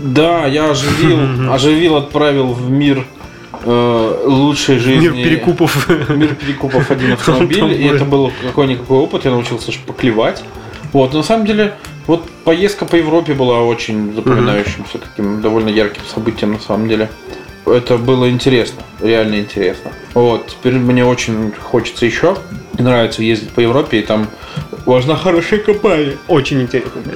[0.00, 3.06] Да, я оживил, оживил, отправил в мир
[3.64, 5.08] э, лучшей жизни.
[5.08, 5.88] Мир перекупов.
[6.08, 7.72] Мир перекупов один автомобиль.
[7.74, 9.24] И это был какой-никакой опыт.
[9.24, 10.42] Я научился поклевать.
[10.92, 11.74] Вот, на самом деле,
[12.06, 17.08] Вот поездка по Европе была очень запоминающимся таким довольно ярким событием на самом деле.
[17.66, 19.92] Это было интересно, реально интересно.
[20.14, 22.36] Вот, теперь мне очень хочется еще.
[22.72, 24.26] Мне нравится ездить по Европе, и там
[24.86, 26.16] важна хорошая компания.
[26.28, 27.00] Очень интересно.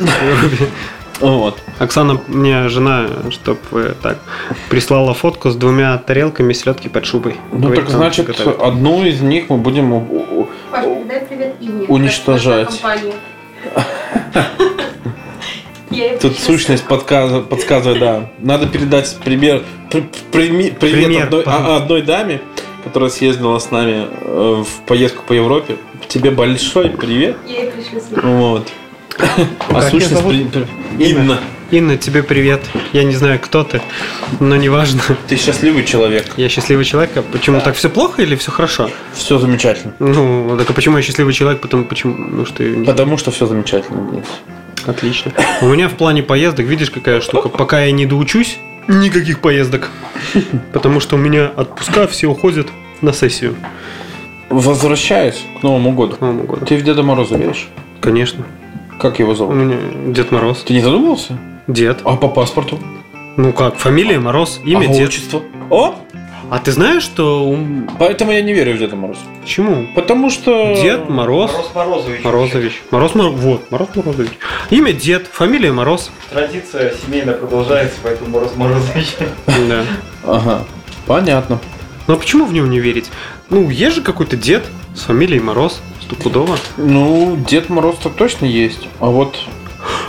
[1.21, 1.59] Вот.
[1.79, 4.19] Оксана, мне жена, чтобы так,
[4.69, 7.37] прислала фотку с двумя тарелками селедки под шубой.
[7.53, 8.61] Ну Говорит, так значит, готовит.
[8.61, 11.55] одну из них мы будем передай привет
[11.89, 12.83] уничтожать.
[16.21, 18.31] Тут сущность подсказывает, подсказывает, да.
[18.39, 22.41] Надо передать пример, привет одной, а- одной даме,
[22.83, 25.77] которая съездила с нами э, в поездку по Европе.
[26.09, 27.37] Тебе большой привет.
[27.47, 28.01] Я ей пришлю.
[28.23, 28.69] Вот.
[29.69, 30.33] А Как сущность её зовут?
[30.53, 30.65] при-
[30.99, 31.39] при- Инна.
[31.75, 32.63] Инна, тебе привет.
[32.93, 33.83] Я не знаю, кто ты,
[34.39, 35.03] но неважно.
[35.27, 36.25] Ты счастливый человек.
[36.37, 37.17] Я счастливый человек.
[37.17, 38.91] А почему так все плохо или все хорошо?
[39.13, 39.93] Все замечательно.
[39.99, 41.61] Ну, так а почему я счастливый человек?
[41.61, 42.15] Потому почему?
[42.15, 44.23] Ну что, Потому что все замечательно.
[44.87, 45.33] Отлично.
[45.63, 47.49] У меня в плане поездок, видишь, какая штука.
[47.49, 48.57] Пока я не доучусь,
[48.87, 49.91] никаких поездок.
[50.73, 52.69] Потому что у меня отпуска все уходят
[53.01, 53.57] на сессию
[54.49, 56.15] Возвращаясь к Новому году.
[56.15, 56.67] к Новому году.
[56.67, 57.67] Ты в Деда Мороза веришь?
[58.01, 58.45] Конечно.
[59.01, 59.57] Как его зовут?
[60.13, 60.63] Дед Мороз.
[60.63, 61.37] Ты не задумывался?
[61.67, 62.01] Дед.
[62.05, 62.79] А по паспорту?
[63.37, 65.09] Ну как, фамилия Мороз, имя а Дед.
[65.09, 65.43] отчество?
[65.71, 65.95] О!
[66.51, 67.59] А ты знаешь, что...
[67.99, 69.21] Поэтому я не верю в Деда Мороза.
[69.43, 69.87] Почему?
[69.95, 70.75] Потому что...
[70.75, 71.51] Дед Мороз.
[71.53, 72.25] Мороз Морозович.
[72.25, 72.83] Морозович.
[72.91, 73.35] Мороз Мороз.
[73.37, 74.33] Вот, Мороз Морозович.
[74.71, 76.11] Имя Дед, фамилия Мороз.
[76.31, 79.17] Традиция семейная продолжается, поэтому Мороз Морозович.
[79.69, 79.85] Да.
[80.25, 80.65] Ага.
[81.07, 81.59] Понятно.
[82.07, 83.11] Ну а почему в него не верить?
[83.49, 86.59] Ну, есть же какой-то дед с фамилией Мороз, стопудово.
[86.77, 88.89] Ну, Дед Мороз так точно есть.
[89.01, 89.39] А вот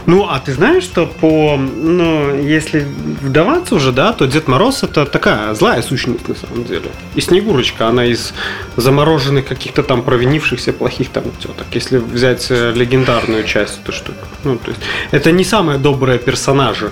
[0.05, 2.85] Ну, а ты знаешь, что по, ну, если
[3.21, 6.89] вдаваться уже, да, то Дед Мороз это такая злая сущность на самом деле.
[7.15, 8.33] И Снегурочка, она из
[8.75, 11.67] замороженных каких-то там провинившихся плохих там теток.
[11.73, 14.19] Если взять э, легендарную часть этой штуки.
[14.43, 16.91] Ну, то есть, это не самые добрые персонажи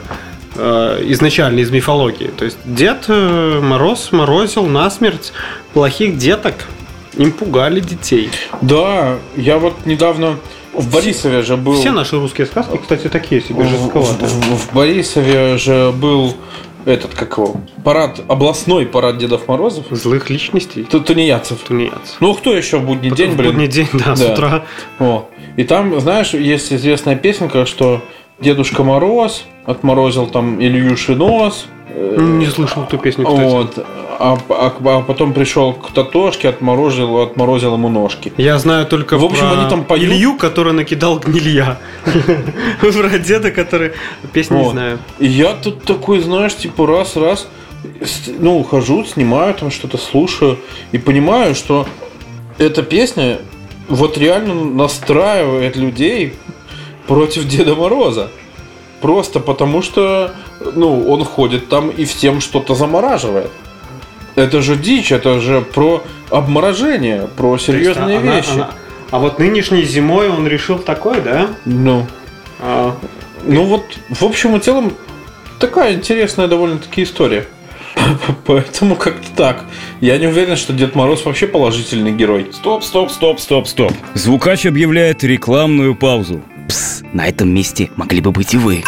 [0.56, 2.32] э, изначально из мифологии.
[2.36, 5.34] То есть Дед э, Мороз морозил насмерть
[5.74, 6.56] плохих деток.
[7.16, 8.32] Им пугали детей.
[8.62, 10.40] Да, я вот недавно
[10.74, 11.74] в Борисове же был.
[11.76, 14.28] Все наши русские сказки, кстати, такие себе в, жестковатые.
[14.30, 16.34] в- в Борисове же был
[16.86, 19.86] этот, как его, парад, областной парад Дедов Морозов.
[19.92, 20.84] Злых личностей.
[20.84, 21.60] Тут тунеядцев.
[21.60, 22.18] Тунеядцев.
[22.20, 23.52] Ну, кто еще в будний день, в блин?
[23.52, 24.34] будний день, да, с Да.
[24.34, 24.66] утра.
[25.00, 25.30] О.
[25.56, 28.02] И там, знаешь, есть известная песенка, что
[28.40, 31.68] Дедушка Мороз отморозил там Ильюши нос.
[31.90, 33.44] э, Не слышал эту песню, кстати.
[33.50, 33.86] Вот.
[34.20, 38.32] А, а- а потом пришел к Татошке, отморозил, отморозил ему ножки.
[38.38, 40.12] Я знаю только В общем, про они там поют.
[40.12, 41.80] Илью, который накидал гнилья.
[42.82, 43.92] Про деда, который...
[44.32, 45.00] Песню не знаю.
[45.20, 47.48] И я тут такой, знаешь, типа раз-раз,
[48.40, 50.58] ну, хожу, снимаю там что-то, слушаю
[50.92, 51.88] и понимаю, что
[52.58, 53.40] эта песня
[53.90, 56.34] вот реально настраивает людей
[57.08, 58.30] против Деда Мороза.
[59.02, 60.32] Просто потому что,
[60.76, 63.52] ну, он ходит там и всем что-то замораживает.
[64.36, 68.54] Это же дичь, это же про обморожение, про серьезные То есть, а- вещи.
[68.60, 68.72] она-
[69.12, 71.50] А вот нынешней зимой он решил такой, да?
[71.66, 72.08] Ну,
[72.60, 72.96] А,
[73.46, 74.94] Ну вот, в общем и целом,
[75.60, 77.46] такая интересная довольно-таки история.
[78.46, 79.66] Поэтому как-то так.
[80.02, 82.48] Я не уверен, что Дед Мороз вообще положительный герой.
[82.54, 83.92] Стоп, стоп, стоп, стоп, стоп.
[84.14, 86.42] Звукач объявляет рекламную паузу.
[86.70, 88.82] Пс, на этом месте могли бы быть и вы.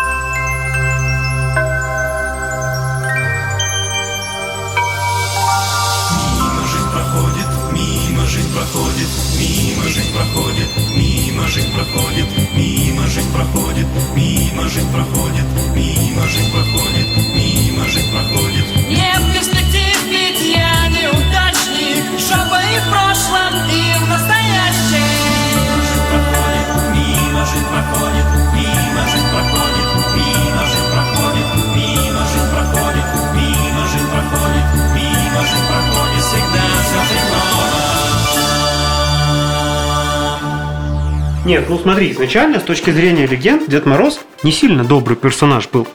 [41.56, 45.88] Нет, ну смотри, изначально, с точки зрения легенд, Дед Мороз не сильно добрый персонаж был.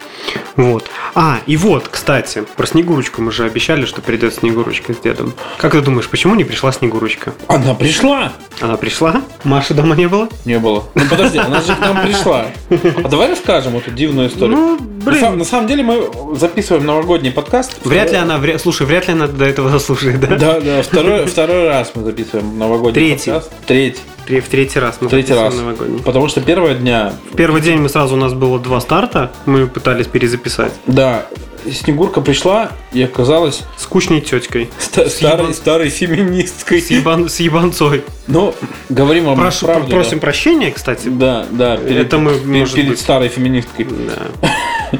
[0.56, 0.86] Вот.
[1.14, 5.34] А, и вот, кстати, про Снегурочку мы же обещали, что придет Снегурочка с дедом.
[5.58, 7.34] Как ты думаешь, почему не пришла Снегурочка?
[7.46, 8.32] Она пришла!
[8.62, 9.20] Она пришла?
[9.44, 10.30] Маши дома не было?
[10.46, 10.84] Не было.
[10.94, 12.46] Ну подожди, она же к нам пришла.
[13.04, 14.56] А давай расскажем эту дивную историю.
[14.56, 15.38] Ну, На, сам- блин.
[15.38, 17.76] на самом деле мы записываем новогодний подкаст.
[17.84, 20.26] Вряд ли она, вря- слушай, вряд ли она до этого заслужит, да?
[20.36, 23.30] Да, да, второй, второй раз мы записываем новогодний Третий.
[23.30, 23.52] подкаст.
[23.66, 24.00] Третий.
[24.38, 25.54] В третий раз мы Третий раз.
[25.54, 25.98] новогодний.
[26.04, 29.66] Потому что первого дня В первый день мы сразу у нас было два старта, мы
[29.66, 30.72] пытались перезаписать.
[30.86, 31.26] Да,
[31.72, 34.70] Снегурка пришла и оказалась Скучной теткой.
[34.78, 36.80] ста- старой, старой феминисткой.
[36.80, 38.04] С, ебан- с ебанцой.
[38.26, 38.54] Но
[38.88, 39.90] говорим вам Прошу, правду.
[39.90, 40.20] просим да.
[40.20, 41.08] прощения, кстати.
[41.08, 43.86] Да, да, перед, Это мы, перед- перед быть- старой феминисткой.
[43.86, 44.48] Да.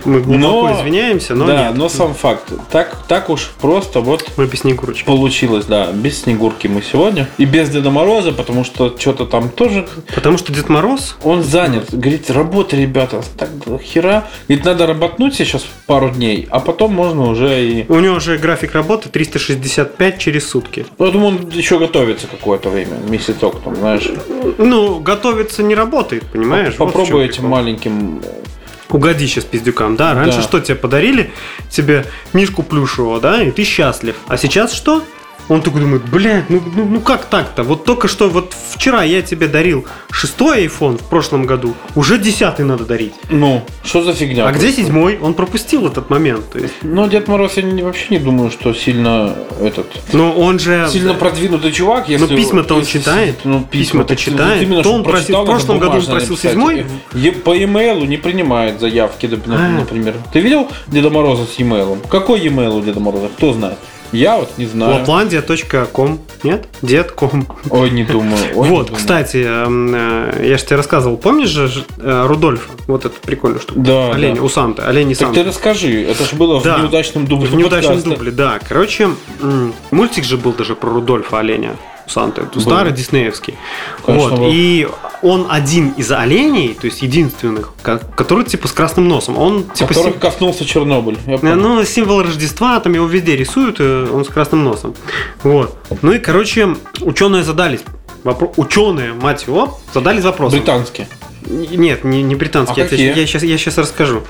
[0.05, 1.77] Мы глубоко Но- извиняемся, но да, нет.
[1.77, 2.53] но сам факт.
[2.70, 5.05] Так, так уж просто вот Мы без Снегурочки.
[5.05, 5.90] получилось, да.
[5.92, 7.29] Без Снегурки мы сегодня.
[7.38, 11.87] И без Деда Мороза, потому что что-то там тоже Потому что Дед Мороз Он занят.
[11.92, 13.51] Говорит, работа, ребята, так
[13.83, 14.29] хера.
[14.49, 17.86] Говорит, надо работнуть сейчас пару дней, а потом можно уже и...
[17.88, 20.86] У него же график работы 365 через сутки.
[20.98, 24.08] Ну, я думаю, он еще готовится какое-то время, месяцок там, знаешь.
[24.58, 26.74] Ну, готовиться не работает, понимаешь?
[26.78, 28.22] Вот Попробуй чём этим маленьким...
[28.88, 30.14] Угоди сейчас пиздюкам, да?
[30.14, 30.42] Раньше Да.
[30.42, 31.30] что тебе подарили?
[31.70, 33.40] Тебе мишку плюшевого, да?
[33.40, 34.16] И ты счастлив.
[34.26, 35.04] А сейчас что?
[35.50, 37.64] Он такой думает, блядь, ну, ну, ну как так-то?
[37.64, 42.64] Вот только что, вот вчера я тебе дарил шестой iPhone в прошлом году, уже десятый
[42.64, 43.14] надо дарить.
[43.30, 44.46] Ну, что за фигня?
[44.46, 45.18] А где седьмой?
[45.20, 46.50] Он пропустил этот момент.
[46.52, 49.86] То есть, Ну, Дед Мороз, я не- вообще не думаю, что сильно этот...
[50.12, 50.86] но он же...
[50.88, 52.26] Сильно продвинутый чувак, если...
[52.26, 53.34] Ну, письма-то он если- читает.
[53.42, 54.62] Ну, Письма-то читает.
[54.62, 56.52] именно, То он просил- в прошлом году он просил написать.
[56.52, 56.86] седьмой.
[57.12, 59.68] Е- По e-mail не принимает заявки, А.
[59.80, 60.14] например.
[60.32, 61.98] Ты видел Деда Мороза с e-mail?
[62.08, 63.28] Какой e-mail у Деда Мороза?
[63.36, 63.78] Кто знает?
[64.12, 64.94] Я вот не знаю.
[65.01, 66.20] Лапландия.ком.
[66.42, 66.66] Нет?
[66.83, 67.46] Дед.ком.
[67.70, 68.37] Ой, не думаю.
[68.57, 68.96] Ой, не Вот, думаю.
[69.01, 72.70] кстати, эм, э, я же тебе рассказывал, помнишь же э, Рудольфа?
[72.87, 73.81] Вот эту прикольную штуку.
[73.81, 74.42] Да, Олень, да.
[74.42, 75.42] у Санты, олень и Так Санта.
[75.42, 76.79] ты расскажи, это же было Да.
[76.79, 77.49] в неудачном дубле.
[77.49, 78.11] В неудачном подкаста.
[78.11, 78.59] дубле, да.
[78.66, 79.11] Короче,
[79.90, 81.77] мультик же был даже про Рудольфа оленя.
[82.11, 82.42] У Санты.
[82.42, 82.61] Это.
[82.61, 83.55] Старый диснеевский.
[84.05, 84.38] Конечно, вот.
[84.40, 84.49] был.
[84.53, 84.88] И
[85.23, 89.38] он один из оленей, то есть единственных, ко- который типа с красным носом.
[89.38, 91.18] Он типа Которых сим- коснулся Чернобыль.
[91.27, 91.55] Э.
[91.55, 94.94] Ну, символ Рождества, там его везде рисуют, э, он с красным носом.
[95.42, 95.77] Вот.
[96.03, 97.81] Ну и, короче, ученые задались.
[98.25, 98.53] Вопро...
[98.57, 100.59] Ученые, мать его, задались вопросом.
[100.59, 101.07] Британский.
[101.46, 102.85] Нет, не, не британские.
[102.85, 103.09] А какие?
[103.09, 104.22] я, сейчас, я сейчас расскажу.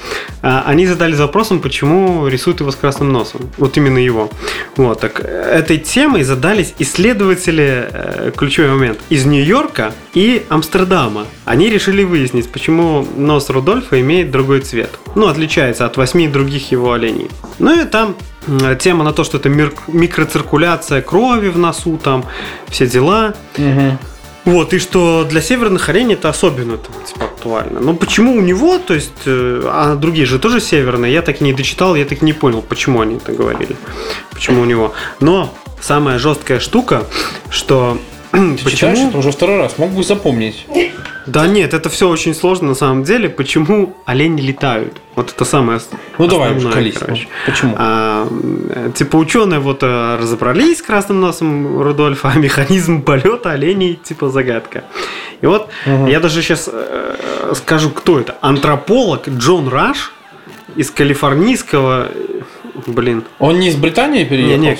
[0.42, 3.50] А, Они задались вопросом, почему рисуют его с красным носом.
[3.58, 4.30] Вот именно его.
[4.76, 11.26] Вот, так э, этой темой задались исследователи, э, ключевой момент, из Нью-Йорка и Амстердама.
[11.44, 14.90] Они решили выяснить, почему нос Рудольфа имеет другой цвет.
[15.14, 17.30] Ну, отличается от восьми других его оленей.
[17.58, 18.16] Ну и там
[18.78, 22.24] тема на то, что это микроциркуляция крови в носу, там
[22.68, 23.34] все дела.
[24.44, 27.80] Вот, и что для северных оленей это особенно там, типа, актуально.
[27.80, 31.44] Но почему у него, то есть, э, а другие же тоже северные, я так и
[31.44, 33.76] не дочитал, я так и не понял, почему они это говорили.
[34.30, 34.92] Почему у него.
[35.20, 37.04] Но самая жесткая штука,
[37.50, 37.98] что
[38.32, 39.08] Ты читаешь почему...
[39.08, 40.66] это уже второй раз, мог бы запомнить.
[41.26, 43.28] Да нет, это все очень сложно на самом деле.
[43.28, 45.00] Почему олени летают?
[45.16, 45.80] Вот это самое
[46.18, 46.94] Ну давай уж основное, колись.
[46.94, 47.28] ну, короче.
[47.46, 47.74] Почему?
[47.76, 48.28] А,
[48.94, 54.84] типа ученые вот э, разобрались с красным носом Рудольфа, а механизм полета оленей типа загадка.
[55.40, 56.06] И вот Мгм.
[56.06, 56.70] я даже сейчас
[57.54, 58.36] скажу, кто это.
[58.40, 60.12] Антрополог Джон Раш
[60.76, 62.40] из калифорнийского, э,
[62.86, 64.62] блин, Он не из Британии переехал?
[64.62, 64.76] не, не,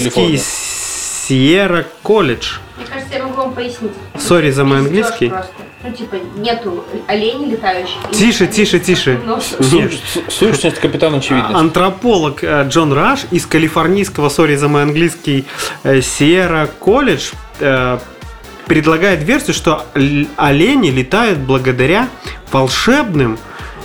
[0.00, 0.83] США?
[1.28, 2.58] Sierra College.
[2.76, 3.92] Мне кажется, я могу вам пояснить.
[4.18, 5.28] Sorry за мой английский.
[5.28, 5.52] просто.
[5.82, 7.96] Ну, типа, нету оленей летающих.
[8.10, 9.18] Тише, тише, тише.
[9.24, 9.62] носом.
[9.62, 9.92] Су- Нет.
[9.92, 11.54] су- Сущность капитана очевидность.
[11.54, 15.44] Антрополог э, Джон Раш из калифорнийского, sorry за мой английский,
[15.82, 17.98] э, Сиерра колледж э,
[18.66, 19.84] предлагает версию, что
[20.36, 22.08] олени летают благодаря
[22.50, 23.38] волшебным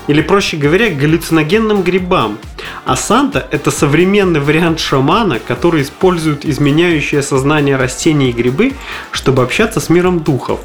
[0.09, 2.39] или, проще говоря, галлюциногенным грибам.
[2.83, 8.73] А Санта– это современный вариант шамана, который использует изменяющее сознание растений и грибы,
[9.11, 10.61] чтобы общаться с миром духов.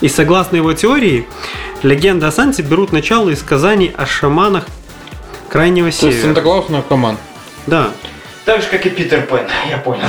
[0.00, 1.26] И согласно его теории,
[1.82, 4.64] легенды о Санте берут начало из сказаний о шаманах
[5.50, 6.34] Крайнего То есть Севера.
[6.34, 7.18] Санта-Клаус наркоман.
[7.66, 7.90] Да.
[8.44, 10.02] Так же, как и Питер Пен, я понял.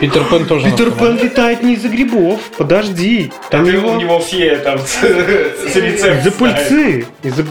[0.00, 0.90] Питер Пен тоже Питер.
[0.92, 3.32] Пен летает не из-за грибов, подожди.
[3.50, 7.06] Там его у него все там с, с рецепт из-за пыльцы.
[7.22, 7.44] Из-за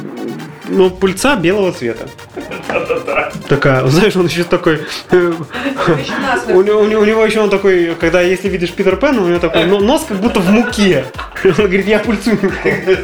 [0.72, 2.08] ну, пыльца белого цвета.
[3.50, 4.80] Такая, знаешь, он еще такой...
[5.12, 5.34] э.
[6.48, 9.28] У него, у него- у него еще он такой, когда если видишь Питер Пена, у
[9.28, 11.06] него такой нос как будто в муке.
[11.44, 12.98] Он говорит, я пыльцу не люблю».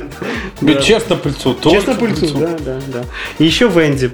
[0.61, 1.57] Говорит, Честно пыльцу.
[1.63, 3.03] Честно пыльцу, да, да, да.
[3.39, 4.11] И еще Венди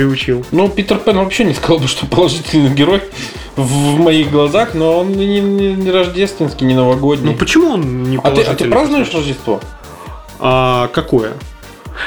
[0.00, 0.44] приучил.
[0.52, 3.02] Ну, Питер Пен вообще не сказал бы, что положительный герой
[3.56, 7.32] в моих глазах, но он не, не- не рождественский, не новогодний.
[7.32, 8.70] Ну почему он не а, ты, а ты положительный?
[8.72, 9.60] празднуешь Рождество?
[10.38, 11.32] А какое?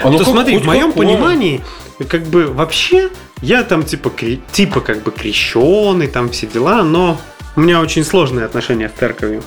[0.03, 1.07] А ну То как- смотри, в моем какое?
[1.07, 1.61] понимании,
[2.07, 3.09] как бы вообще,
[3.41, 7.17] я там типа, кре- типа как бы крещеный, там все дела, но
[7.55, 9.41] у меня очень сложные отношения с церковью.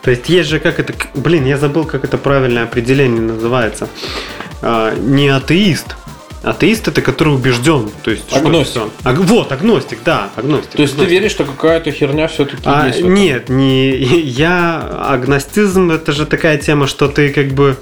[0.00, 3.88] То есть есть же как это, блин, я забыл, как это правильное определение называется.
[4.62, 5.96] А, не атеист.
[6.44, 8.70] Атеист это который убежден, то есть что Агностик.
[8.70, 8.90] всё.
[9.02, 10.72] Аг- вот агностик, да, агностик.
[10.72, 11.10] То есть ты агностик.
[11.20, 13.00] веришь, что какая-то херня все-таки А, есть?
[13.02, 14.80] нет, не я
[15.10, 17.76] агностизм это же такая тема, что ты как бы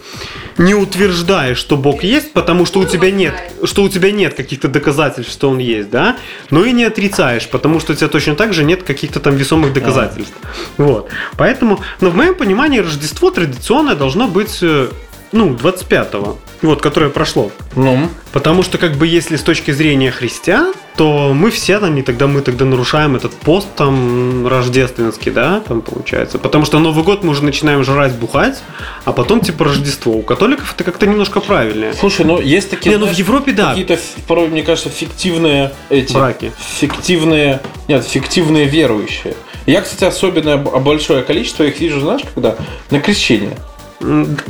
[0.59, 4.69] не утверждаешь, что Бог есть, потому что у тебя нет, что у тебя нет каких-то
[4.69, 6.17] доказательств, что Он есть, да,
[6.51, 9.73] но и не отрицаешь, потому что у тебя точно так же нет каких-то там весомых
[9.73, 10.35] доказательств.
[10.77, 11.09] Вот.
[11.37, 14.89] Поэтому, но в моем понимании Рождество традиционное должно быть, э,
[15.33, 17.51] ну, 25-го, вот, которое прошло.
[17.75, 22.03] Ну, Потому что, как бы, если с точки зрения христиан, то мы все там, и
[22.03, 26.39] тогда мы тогда нарушаем этот пост там рождественский, да, там получается.
[26.39, 28.63] Потому что Новый год мы уже начинаем жрать, бухать,
[29.05, 30.13] а потом типа Рождество.
[30.13, 31.95] У католиков это как-то немножко правильнее.
[31.95, 32.91] слушай, ну есть такие...
[32.91, 33.71] Не, ну в Европе да.
[33.71, 36.13] Какие-то, порой, мне кажется, фиктивные эти...
[36.13, 36.53] Браки.
[36.59, 37.61] Фиктивные...
[37.89, 39.35] Нет, фиктивные верующие.
[39.67, 42.57] Я, кстати, особенно большое количество их вижу, знаешь, когда?
[42.91, 43.57] На крещение.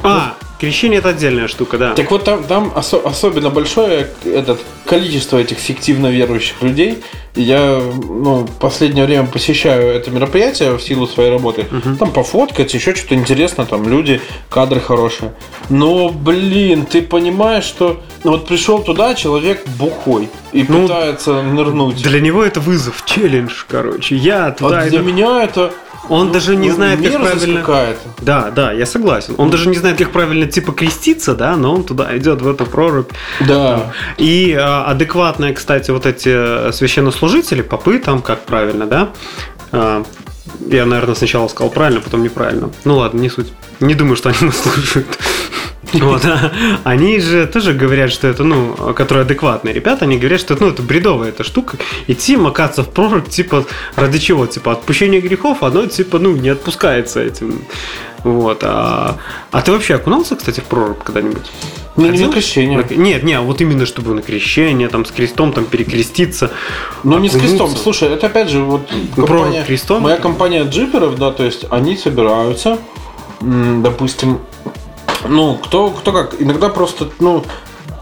[0.03, 1.92] А, крещение это отдельная штука, да.
[1.94, 7.03] Так вот там, там осо- особенно большое этот, количество этих фиктивно верующих людей.
[7.35, 11.66] Я ну, последнее время посещаю это мероприятие в силу своей работы.
[11.98, 14.20] Там пофоткать, еще что-то интересно, там люди,
[14.51, 15.33] кадры хорошие.
[15.68, 22.01] Но, блин, ты понимаешь, что ну, вот пришел туда человек бухой и Ну, пытается нырнуть.
[22.03, 24.14] Для него это вызов, челлендж, короче.
[24.14, 25.09] Я А туда для иду.
[25.09, 25.72] меня это
[26.09, 27.97] Он даже не ну, знает, как правильно.
[28.21, 29.35] Да, да, я согласен.
[29.38, 32.67] Он даже не знает, как правильно типа креститься, да, но он туда идет в эту
[32.67, 33.11] прорубь.
[33.41, 33.93] Да.
[34.19, 39.11] И а, адекватные, кстати, вот эти э, священнослужители, попы там, как правильно, да?
[39.71, 40.05] А,
[40.67, 42.71] я, наверное, сначала сказал правильно, потом неправильно.
[42.85, 43.53] Ну ладно, не суть.
[43.81, 45.07] Не думаю, что они нас слушают.
[45.92, 46.52] Вот, а.
[46.85, 50.83] Они же тоже говорят, что это, ну, которые адекватные ребята, они говорят, что ну, это
[50.83, 51.76] бредовая эта штука.
[52.07, 53.64] Идти, макаться в прорубь, типа,
[53.96, 54.46] ради чего?
[54.46, 57.62] Типа, отпущение грехов, оно, типа, ну, не отпускается этим.
[58.24, 58.61] Вот.
[58.62, 59.18] А,
[59.50, 61.50] а ты вообще окунался, кстати, в прорубь когда-нибудь?
[61.96, 62.26] Ну, не Ходил?
[62.28, 62.78] на крещение.
[62.78, 66.50] На- Нет, не, вот именно чтобы на крещение, там, с крестом, там, перекреститься.
[67.05, 67.70] Ну, не с крестом.
[67.76, 71.96] Слушай, это опять же вот Ну, компания, крестом моя компания джиперов, да, то есть они
[71.96, 72.78] собираются,
[73.40, 74.38] допустим,
[75.29, 77.45] ну, кто, кто как, иногда просто, ну,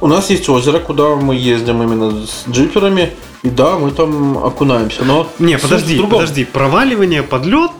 [0.00, 3.10] у нас есть озеро, куда мы ездим именно с джиперами,
[3.42, 5.28] и да, мы там окунаемся, но...
[5.38, 7.70] Не, подожди, подожди, проваливание под лед?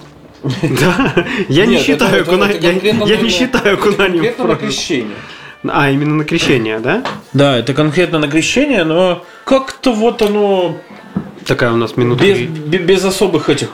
[0.63, 2.81] Да, я не считаю окунанием
[4.23, 5.17] Конкретно на крещение.
[5.69, 7.05] А, именно на крещение, да?
[7.35, 10.77] Да, это конкретно на крещение, но как-то вот оно
[11.47, 13.71] Такая у нас минутка, без, без особых этих,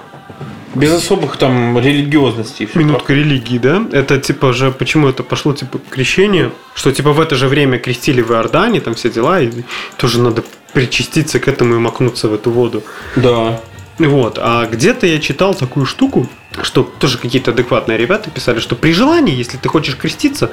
[0.77, 2.69] без особых там религиозностей.
[2.75, 3.85] минутка религии, да?
[3.93, 6.51] Это типа же, почему это пошло типа крещение?
[6.75, 9.51] Что типа в это же время крестили в Иордане, там все дела, и
[9.97, 12.83] тоже надо причаститься к этому и макнуться в эту воду.
[13.17, 13.61] Да.
[13.99, 16.29] Вот, а где-то я читал такую штуку,
[16.63, 20.51] что тоже какие-то адекватные ребята писали, что при желании, если ты хочешь креститься,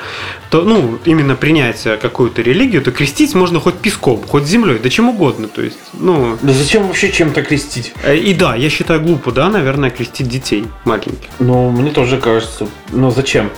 [0.49, 5.09] то, ну, именно принять какую-то религию, то крестить можно хоть песком, хоть землей, да чем
[5.09, 7.93] угодно, то есть, ну, Да зачем вообще чем-то крестить?
[8.03, 11.29] э, и да, я считаю глупо, да, наверное, крестить детей маленьких.
[11.39, 12.67] Ну, мне тоже кажется.
[12.91, 13.49] Но зачем?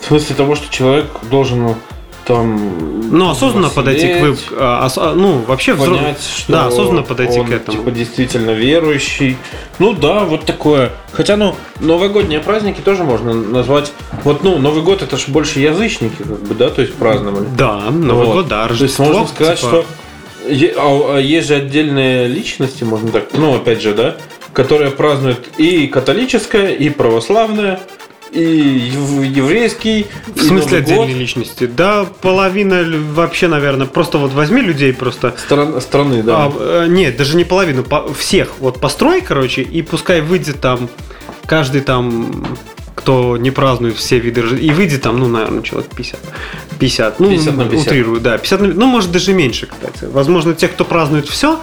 [0.00, 1.74] В смысле того, что человек должен
[2.24, 3.08] там...
[3.10, 7.02] Ну, осознанно подойти к вы, а, ос- а, ну, вообще взро- Понять, что да, осознанно
[7.02, 7.78] подойти он, к этому.
[7.78, 9.36] Типа действительно верующий.
[9.78, 10.92] Ну да, вот такое.
[11.12, 13.92] Хотя, ну, новогодние праздники тоже можно назвать.
[14.24, 17.46] Вот, ну, Новый год это же больше язычники, как бы, да, то есть праздновали.
[17.56, 18.34] Да, Новый Вот.
[18.34, 19.04] год, да, То есть Рождество.
[19.06, 19.84] можно сказать, типа, что
[20.78, 24.16] а- а есть же отдельные личности, можно так, ну опять же, да,
[24.52, 27.80] которые празднуют и католическое, и православное,
[28.32, 30.06] и ев- еврейский.
[30.34, 31.66] В смысле отдельные личности?
[31.66, 35.34] Да, половина вообще, наверное, просто вот возьми людей просто
[35.80, 36.46] страны, да.
[36.46, 38.52] А, э, нет, даже не половину, по- всех.
[38.58, 40.88] Вот построй, короче, и пускай выйдет там
[41.46, 42.46] каждый там
[42.94, 46.20] кто не празднует все виды и выйдет там, ну, наверное, человек 50.
[46.78, 47.86] 50, ну, 50 на 50.
[47.86, 50.10] утрирую, да, 50 на- ну, может, даже меньше, кстати.
[50.10, 51.58] Возможно, те, кто празднует все,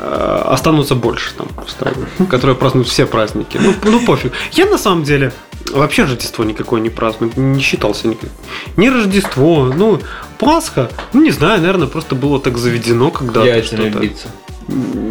[0.00, 3.58] останутся больше там в стране, которые празднуют все праздники.
[3.60, 4.32] Ну, ну, пофиг.
[4.52, 5.32] Я, на самом деле,
[5.72, 8.30] вообще Рождество никакое не праздную, не считался никак.
[8.76, 10.00] Ни Рождество, ну,
[10.38, 13.46] Пасха, ну, не знаю, наверное, просто было так заведено когда-то.
[13.46, 13.98] Яйцами что-то.
[13.98, 14.28] биться.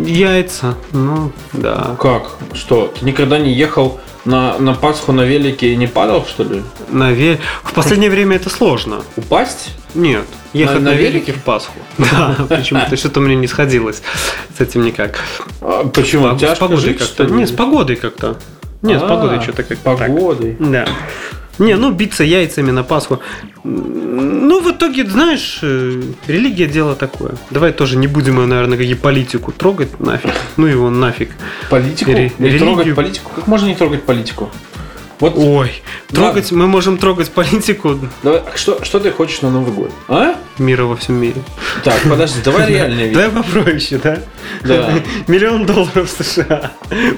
[0.06, 1.96] Яйца, ну, да.
[2.00, 2.32] Как?
[2.54, 2.94] Что?
[3.00, 6.64] Ты никогда не ехал на, на Пасху на велике и не падал, что ли?
[6.90, 9.04] Наве- В последнее время это сложно.
[9.16, 9.72] Упасть?
[9.94, 11.34] Нет, ехать На- на, на велике велике?
[11.34, 11.74] в Пасху.
[11.98, 14.02] Да, почему-то что-то мне не сходилось
[14.58, 15.20] с этим никак.
[15.62, 16.36] А, почему?
[16.38, 17.14] Тяжко с погодой жить, как-то.
[17.14, 17.32] что ли?
[17.34, 18.38] Не, с погодой как-то.
[18.84, 19.96] Не, с А, погодой что-то как-то.
[19.96, 20.56] Погодой.
[20.60, 20.86] Да.
[21.60, 23.20] Не, ну биться яйцами на Пасху.
[23.64, 27.36] Ну, в итоге, знаешь, э, религия дело такое.
[27.52, 30.32] Давай тоже не будем, наверное, и политику трогать нафиг.
[30.58, 31.30] Ну его нафиг.
[31.70, 32.12] Политику?
[32.12, 32.60] Ре- не религию?
[32.60, 33.32] трогать политику?
[33.36, 34.50] Как можно не трогать политику?
[35.20, 35.72] Вот Ой,
[36.10, 37.98] трогать, мы можем трогать политику.
[38.24, 39.92] давай, что, что ты хочешь на Новый год?
[40.08, 40.36] А?
[40.60, 41.42] мира во всем мире.
[41.84, 43.14] Так, подожди, давай реальный вид.
[43.14, 44.20] Давай попроще, да?
[44.64, 44.94] Да.
[45.28, 46.72] Миллион долларов США.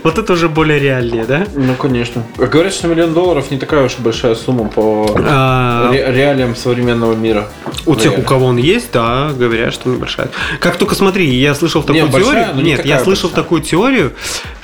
[0.03, 1.45] Вот это уже более реальнее, да?
[1.53, 2.23] Ну, конечно.
[2.37, 7.49] Говорят, что миллион долларов не такая уж большая сумма по А, ре- реалиям современного мира.
[7.85, 10.29] У тех, у кого он есть, да, говорят, что небольшая.
[10.59, 12.55] Как только смотри, я слышал такую теорию.
[12.55, 14.13] Нет, я слышал такую теорию,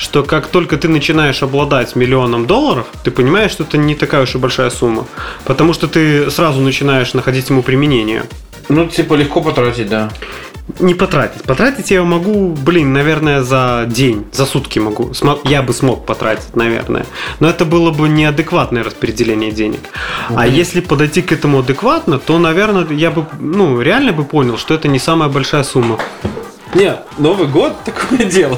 [0.01, 4.33] что как только ты начинаешь обладать миллионом долларов, ты понимаешь, что это не такая уж
[4.33, 5.05] и большая сумма.
[5.45, 8.23] Потому что ты сразу начинаешь находить ему применение.
[8.67, 10.09] Ну, типа, легко потратить, да.
[10.79, 11.43] Не потратить.
[11.43, 15.09] Потратить я могу, блин, наверное, за день, за сутки могу.
[15.11, 17.05] Смо- Я бы смог потратить, наверное.
[17.39, 19.81] Но это было бы неадекватное распределение денег.
[20.35, 24.73] А если подойти к этому адекватно, то, наверное, я бы, ну, реально бы понял, что
[24.73, 25.99] это не самая большая сумма.
[26.73, 28.57] Нет, Новый год такое дело.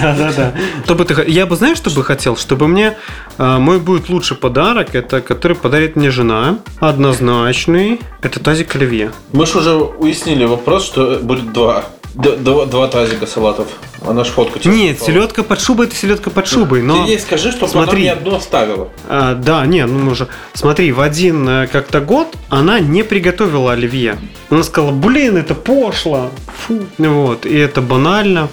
[0.00, 0.54] Да, да, да.
[0.84, 2.36] Что бы ты, я бы, знаешь, что бы хотел?
[2.36, 2.96] Чтобы мне
[3.38, 9.12] э, мой будет лучший подарок, это который подарит мне жена, однозначный, это тазик оливье.
[9.32, 11.84] Мы же уже уяснили вопрос, что будет два.
[12.14, 13.68] Д- Два, два тазика салатов.
[14.06, 15.12] Она ж фотку тебе Нет, прислала.
[15.12, 17.04] селедка под шубой это селедка под шубой, но...
[17.04, 18.06] Ты ей скажи, чтобы Смотри.
[18.08, 18.88] она мне одну оставила.
[19.08, 20.26] А, да, не, ну мы же...
[20.54, 24.18] Смотри, в один э, как-то год она не приготовила оливье.
[24.48, 26.30] Она сказала, блин, это пошло.
[26.66, 26.80] Фу.
[26.98, 28.48] Вот, и это банально.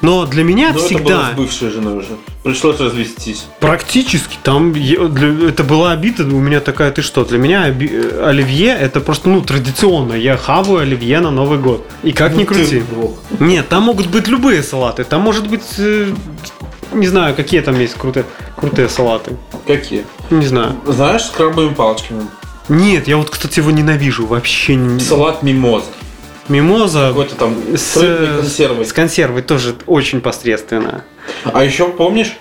[0.00, 1.30] Но для меня Но это было всегда...
[1.32, 2.16] с бывшей женой уже.
[2.44, 3.46] Пришлось развестись.
[3.58, 4.36] Практически.
[4.44, 7.24] Там для- это была обида у меня такая, ты что?
[7.24, 10.12] Для меня оби- э, оливье это просто, ну, традиционно.
[10.14, 11.84] Я хаваю оливье на Новый год.
[12.04, 12.82] И как ни Ну ты крути.
[12.94, 13.18] бог.
[13.40, 15.02] Нет, там могут быть любые салаты.
[15.04, 16.12] Там может быть, э,
[16.92, 18.24] не знаю, какие там есть крутые,
[18.56, 19.36] крутые салаты.
[19.66, 20.04] Какие?
[20.30, 20.76] Не знаю.
[20.86, 22.22] Знаешь, с крабовыми палочками.
[22.68, 24.26] Нет, я вот, кстати, его ненавижу.
[24.26, 24.78] Вообще.
[25.00, 25.86] Салат мимоза.
[26.48, 28.84] Мимоза Какой-то там с, консервой.
[28.86, 31.04] с консервой тоже очень посредственно.
[31.44, 32.36] А еще помнишь,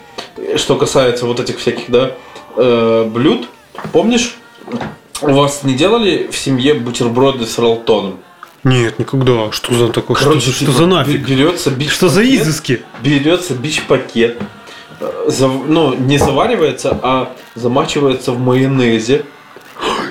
[0.55, 2.11] что касается вот этих всяких, да,
[2.55, 3.47] э, блюд,
[3.91, 4.35] помнишь,
[5.21, 8.19] у вас не делали в семье бутерброды с ролтоном?
[8.63, 9.51] Нет, никогда.
[9.51, 10.17] Что за такое?
[10.17, 11.21] Что, за- что типа, за нафиг?
[11.21, 12.81] бе- Берется бич Что за изыски?
[13.01, 14.41] Берется бич-пакет,
[14.99, 19.23] э, зав- ну, не заваривается, а замачивается в майонезе.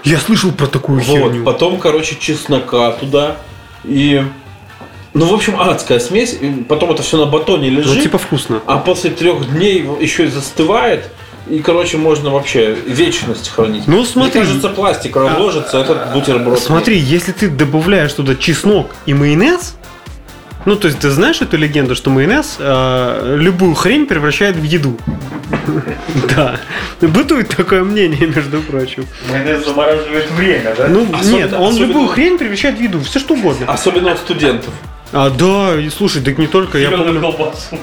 [0.05, 1.45] Я слышал про такую Вот, херню.
[1.45, 3.37] потом, короче, чеснока туда.
[3.87, 4.23] И.
[5.15, 6.37] Ну, в общем, адская смесь.
[6.69, 8.03] Потом это все на батоне Ну, лежит.
[8.03, 8.61] типа вкусно.
[8.67, 11.11] А после трех дней еще и застывает.
[11.49, 13.87] И, короче, можно вообще вечность хранить.
[13.87, 14.41] Ну, смотри.
[14.41, 16.59] Мне кажется, пластик разложится, этот бутерброд.
[16.59, 19.77] Смотри, если ты добавляешь туда чеснок и майонез,
[20.67, 24.99] ну, то есть ты знаешь эту легенду, что майонез э, любую хрень превращает в еду.
[26.37, 26.57] Да.
[27.01, 29.07] Бытует такое мнение, между прочим.
[29.31, 30.89] Майонез замораживает время, да?
[30.89, 33.67] Ну, нет, он любую хрень превращает в еду, все что угодно.
[33.73, 34.73] Особенно от студентов.
[35.13, 37.79] А, да, и слушай, так не только, я Зелёную помню, колбасу.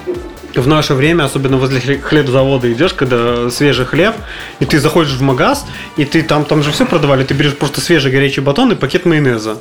[0.56, 4.14] в наше время, особенно возле хле- хлебзавода идешь, когда свежий хлеб,
[4.60, 5.66] и ты заходишь в магаз,
[5.96, 9.06] и ты там, там же все продавали, ты берешь просто свежий горячий батон и пакет
[9.06, 9.58] майонеза.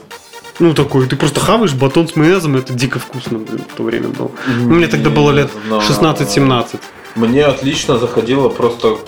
[0.58, 4.08] Ну, такой, ты просто хаваешь батон с майонезом, это дико вкусно, блин, в то время
[4.08, 4.30] было.
[4.46, 6.16] Ну, Мне тогда было лет Не знаю.
[6.16, 6.80] 16-17.
[7.16, 8.98] Мне отлично заходила просто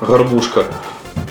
[0.00, 0.66] горбушка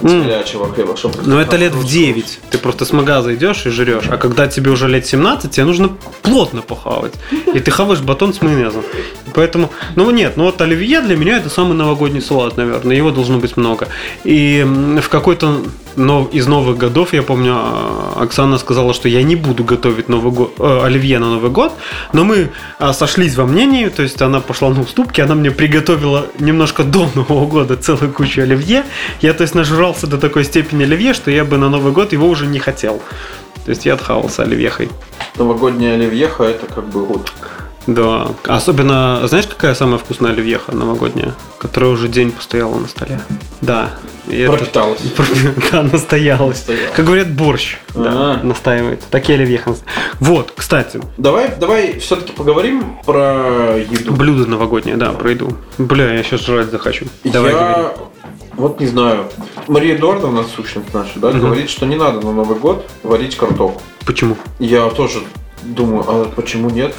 [0.02, 0.24] М.
[0.24, 0.96] горячего хлеба.
[1.26, 2.40] Но это лет в 9.
[2.50, 4.06] Ты просто с магаза идешь и жрешь.
[4.10, 5.90] А когда тебе уже лет 17, тебе нужно
[6.22, 7.14] плотно похавать.
[7.54, 8.84] И ты хаваешь батон с майонезом.
[9.34, 12.96] Поэтому, ну нет, ну вот оливье для меня это самый новогодний салат, наверное.
[12.96, 13.88] Его должно быть много.
[14.24, 14.66] И
[15.02, 15.62] в какой-то
[15.96, 20.32] нов- из новых годов, я помню, а, Оксана сказала, что я не буду готовить Новый
[20.32, 21.74] год, э, оливье на Новый год,
[22.14, 26.26] но мы а, сошлись во мнении, то есть она пошла на уступки, она мне приготовила
[26.40, 28.84] немножко до Нового года целую кучу оливье.
[29.22, 32.28] Я, то есть, нажрался до такой степени оливье, что я бы на Новый год его
[32.28, 33.02] уже не хотел.
[33.66, 34.90] То есть я отхавался оливьехой.
[35.38, 37.32] Новогодняя оливьеха это как бы вот.
[37.88, 38.28] Да.
[38.46, 41.34] Особенно, знаешь, какая самая вкусная оливьеха новогодняя?
[41.60, 43.20] Которая уже день постояла на столе.
[43.62, 43.92] Да.
[44.28, 45.00] И это- Пропиталась.
[45.72, 46.58] Да, настоялась.
[46.60, 46.92] Настоялась.
[46.96, 47.78] Как говорят, борщ.
[47.94, 48.40] Да, А.
[48.44, 49.06] настаивается.
[49.10, 49.76] Такие оливьеха.
[50.22, 54.14] Вот, кстати, Давай, давай все-таки поговорим про еду.
[54.14, 55.58] блюдо новогоднее, да, пройду.
[55.78, 57.06] Бля, я сейчас жрать захочу.
[57.26, 57.88] Давай я говори.
[58.56, 59.26] вот не знаю.
[59.68, 61.42] Мария Эдуардовна, сущность наша, да, Мгм.
[61.42, 63.82] говорит, что не надо на Новый год варить картоху.
[64.06, 64.38] Почему?
[64.60, 65.20] Я тоже
[65.66, 66.94] думаю, а почему нет?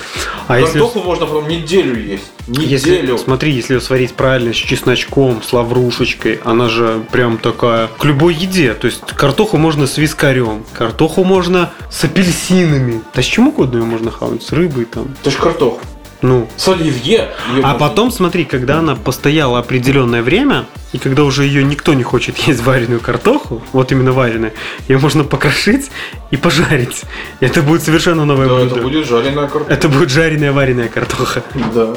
[0.48, 2.24] А если, Картоху можно потом неделю есть.
[2.48, 3.18] если, Неделю.
[3.18, 8.34] смотри, если ее сварить правильно, с чесночком, с лаврушечкой, она же прям такая к любой
[8.34, 8.74] еде.
[8.74, 13.02] То есть картоху можно с вискарем, картоху можно с апельсинами.
[13.14, 15.14] Да с чем угодно ее можно хавать, с рыбой там.
[15.20, 15.80] Это ж картоху.
[16.22, 17.30] Ну, С оливье.
[17.62, 20.64] А потом, смотри, когда она постояла определенное время,
[20.94, 24.52] и когда уже ее никто не хочет есть вареную картоху, вот именно вареную,
[24.88, 25.90] ее можно покрошить
[26.30, 27.02] и пожарить.
[27.40, 28.74] И это будет совершенно новое Да, блюдо.
[28.76, 29.72] это будет жареная картоха.
[29.72, 31.42] Это будет жареная вареная картоха.
[31.74, 31.88] Да.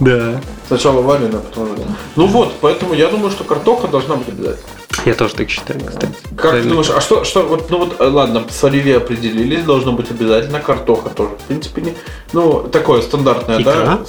[0.00, 0.40] Да.
[0.68, 1.96] Сначала вареная, потом жареная.
[2.16, 4.68] Ну вот, поэтому я думаю, что картоха должна быть обязательно.
[5.06, 6.06] Я тоже так считаю, кстати.
[6.06, 6.68] Как ты Правильно.
[6.70, 10.60] думаешь, а что, что, вот, ну вот, э, ладно, с оливье определились, должно быть обязательно
[10.60, 11.30] картоха тоже.
[11.30, 11.94] В принципе, не,
[12.34, 13.72] ну, такое стандартное, Икра?
[13.72, 14.00] да?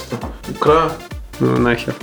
[0.52, 0.92] Икра.
[1.40, 1.96] Ну нахер.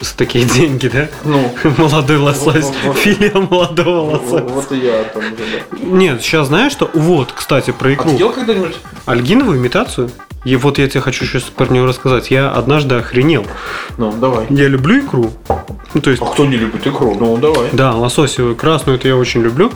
[0.00, 1.08] За такие деньги, да?
[1.24, 2.64] Ну, Молодой лосось.
[2.66, 2.96] Вот, вот.
[2.98, 4.44] Филе молодого лосося.
[4.44, 5.22] вот и я там.
[5.82, 6.88] Нет, сейчас знаешь что?
[6.94, 8.10] Вот, кстати, про А икру.
[8.10, 8.76] ты ел когда-нибудь?
[9.06, 10.10] Альгиновую имитацию?
[10.44, 12.30] И вот я тебе хочу сейчас про нее рассказать.
[12.30, 13.46] Я однажды охренел.
[13.96, 14.46] Ну, давай.
[14.50, 15.32] Я люблю икру.
[15.94, 17.14] Ну, то есть, А кто не любит икру?
[17.18, 17.68] Ну, давай.
[17.72, 19.72] да, лососевую, красную, это я очень люблю.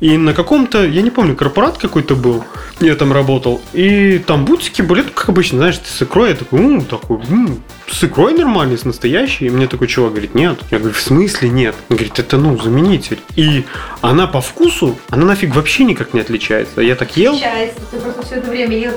[0.00, 2.44] И на каком-то, я не помню, корпорат какой-то был,
[2.80, 3.60] я там работал.
[3.72, 6.30] И там бутики были, ну, как обычно, знаешь, с икрой.
[6.30, 9.46] Я такой, ну, такой, «М, с икрой нормальный, с настоящей.
[9.46, 10.58] И мне такой чувак говорит, нет.
[10.70, 11.74] Я говорю, в смысле нет?
[11.90, 13.18] Он говорит, это, ну, заменитель.
[13.34, 13.64] И
[14.00, 16.80] она по вкусу, она нафиг вообще никак не отличается.
[16.80, 18.92] Я так ел, Получается, ты просто все это время ел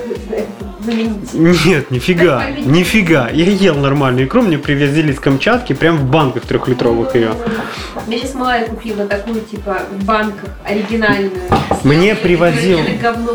[0.84, 1.11] заменитель.
[1.32, 3.28] Нет, нифига, нифига.
[3.30, 7.32] Я ел нормальную икру, мне привезли из Камчатки, прям в банках трехлитровых ее.
[8.08, 11.32] Я сейчас Майя купила такую, типа, в банках оригинальную.
[11.84, 12.80] Мне привозил-.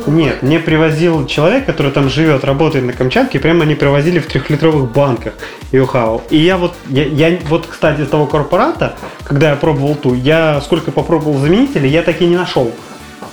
[0.08, 4.92] Нет, мне привозил человек, который там живет, работает на Камчатке, прямо они привозили в трехлитровых
[4.92, 5.34] банках
[5.72, 6.24] ее хавал.
[6.30, 10.62] И я вот, я, я вот, кстати, из того корпората, когда я пробовал ту, я
[10.62, 12.72] сколько попробовал заменителей, я так и не нашел.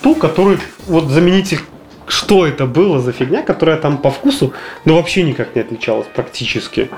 [0.02, 1.60] Ту, которую, вот заменитель,
[2.14, 4.52] что это было за фигня, которая там по вкусу,
[4.84, 6.90] ну вообще никак не отличалась практически.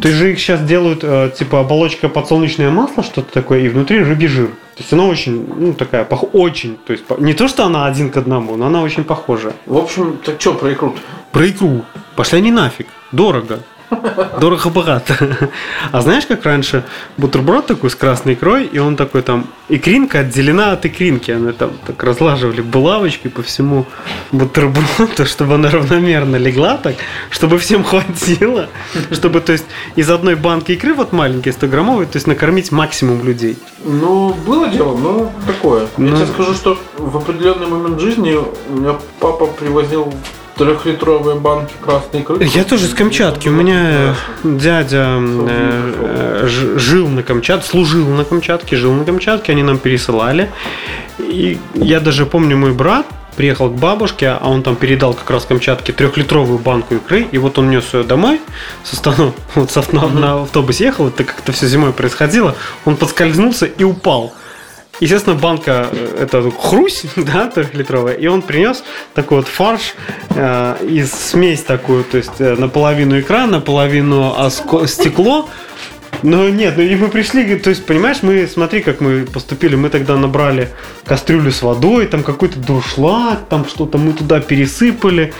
[0.00, 4.02] То есть же их сейчас делают, э, типа, оболочка подсолнечное масло, что-то такое, и внутри
[4.02, 4.48] рыбий жир.
[4.48, 8.10] То есть она очень, ну, такая, пох- очень, то есть, не то, что она один
[8.10, 9.52] к одному, но она очень похожа.
[9.66, 10.94] В общем, так что про икру
[11.30, 11.84] Про икру.
[12.16, 12.88] Пошли они нафиг.
[13.12, 13.60] Дорого.
[14.40, 15.50] Дорого-богато.
[15.92, 16.84] А знаешь, как раньше
[17.16, 21.30] бутерброд такой с красной икрой, и он такой там, икринка отделена от икринки.
[21.30, 23.86] Они там так разлаживали булавочкой по всему
[24.32, 26.96] бутерброду, чтобы она равномерно легла так,
[27.30, 28.68] чтобы всем хватило.
[29.10, 29.66] Чтобы, то есть,
[29.96, 33.56] из одной банки икры, вот маленькой, 100-граммовой, то есть, накормить максимум людей.
[33.84, 35.86] Ну, было дело, ну, такое.
[35.96, 36.06] Ну.
[36.08, 38.36] Я тебе скажу, что в определенный момент жизни
[38.68, 40.12] у меня папа привозил
[40.56, 42.44] трехлитровые банки красной икры.
[42.44, 43.48] Я тоже с Камчатки.
[43.48, 49.62] У меня дядя э, э, жил на Камчатке, служил на Камчатке, жил на Камчатке, они
[49.62, 50.50] нам пересылали.
[51.18, 55.44] И я даже помню, мой брат приехал к бабушке, а он там передал как раз
[55.44, 58.40] Камчатке трехлитровую банку икры, и вот он нес ее домой
[58.84, 63.66] со стану, вот со- на, на автобусе ехал, это как-то все зимой происходило, он подскользнулся
[63.66, 64.32] и упал.
[65.00, 68.84] Естественно, банка э, это хрусь, да, трехлитровая, и он принес
[69.14, 69.94] такой вот фарш
[70.30, 75.48] э, и смесь такую, то есть э, наполовину икра, наполовину оско- стекло.
[76.22, 79.90] Но нет, ну и мы пришли, то есть, понимаешь, мы, смотри, как мы поступили, мы
[79.90, 80.70] тогда набрали
[81.04, 85.34] кастрюлю с водой, там какой-то дуршлаг, там что-то мы туда пересыпали.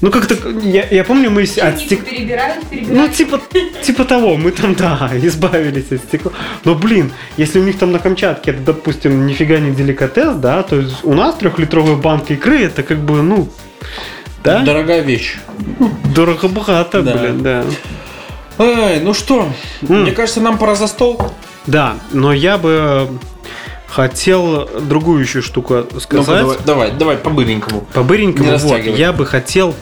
[0.00, 3.12] Ну, как-то, я, я помню, мы от Чиники стек- перебирают, ну, перебирают.
[3.14, 3.40] типа,
[3.82, 6.32] типа того, мы там, да, избавились от стекла.
[6.64, 10.76] Но, блин, если у них там на Камчатке это, допустим, нифига не деликатес, да, то
[10.76, 13.48] есть у нас трехлитровая банка икры, это как бы, ну,
[14.44, 15.36] да, Дорогая вещь.
[16.14, 17.16] дорого-богато, Да.
[17.16, 17.64] блин, да.
[18.58, 19.48] Эй, ну что,
[19.88, 20.02] М.
[20.02, 21.20] мне кажется, нам пора за стол.
[21.66, 23.08] Да, но я бы
[23.88, 26.26] хотел другую еще штуку сказать.
[26.26, 27.86] давай, давай, давай, по-быренькому.
[27.92, 29.74] По-быренькому, вот, я бы хотел,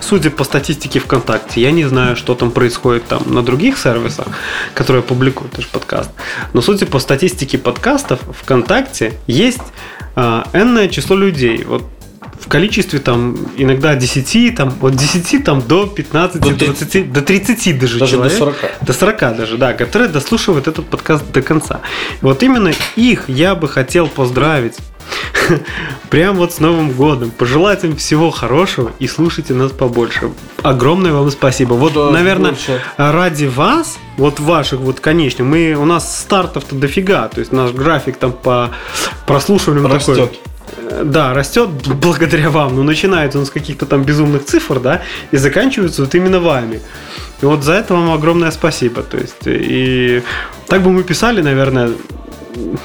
[0.00, 4.26] судя по статистике ВКонтакте, я не знаю, что там происходит там на других сервисах,
[4.74, 6.10] которые публикуют наш подкаст,
[6.52, 9.62] но судя по статистике подкастов ВКонтакте есть
[10.16, 11.64] э, энное число людей.
[11.64, 11.84] Вот
[12.50, 17.98] количестве там иногда 10, там, от 10 там, до 15, До 20, до 30 даже,
[17.98, 18.38] Даже до человек.
[18.38, 18.56] 40.
[18.82, 21.80] До 40 даже, да, которые дослушивают этот подкаст до конца.
[22.20, 24.76] Вот именно их я бы хотел поздравить.
[26.10, 27.30] Прям вот с Новым годом.
[27.30, 30.30] Пожелать им всего хорошего и слушайте нас побольше.
[30.62, 31.74] Огромное вам спасибо.
[31.74, 32.80] Вот, Да, наверное, больше.
[32.96, 37.28] ради вас, вот ваших вот, конечно, мы, у нас стартов-то дофига.
[37.28, 38.70] То есть наш график там по
[39.26, 40.16] прослушиванию такой.
[40.16, 40.38] Растет.
[41.04, 41.68] Да, растет
[42.02, 42.76] благодаря вам.
[42.76, 45.02] Но начинается он с каких-то там безумных цифр, да,
[45.32, 46.80] и заканчивается вот именно вами.
[47.42, 49.02] И вот за это вам огромное спасибо.
[49.02, 50.22] То есть, и
[50.66, 51.90] так бы мы писали, наверное,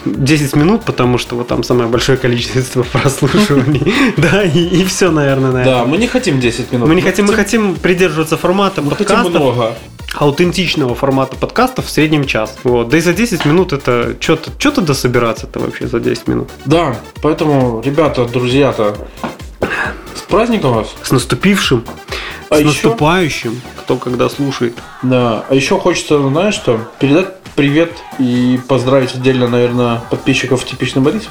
[0.05, 3.93] 10 минут, потому что вот там самое большое количество прослушиваний.
[4.17, 6.87] Да, и, все, наверное, на Да, мы не хотим 10 минут.
[6.87, 9.75] Мы не хотим, мы хотим придерживаться формата подкастов, много.
[10.15, 12.55] аутентичного формата подкастов в среднем час.
[12.63, 12.89] Вот.
[12.89, 16.49] Да и за 10 минут это что-то, что-то дособираться-то вообще за 10 минут.
[16.65, 18.95] Да, поэтому, ребята, друзья-то,
[20.15, 20.87] с праздником вас.
[21.03, 21.83] С наступившим,
[22.49, 24.77] А с еще- наступающим, кто когда слушает.
[25.01, 31.23] Да, а еще хочется, знаешь что, передать привет и поздравить отдельно, наверное, подписчиков «Типичный Борис»,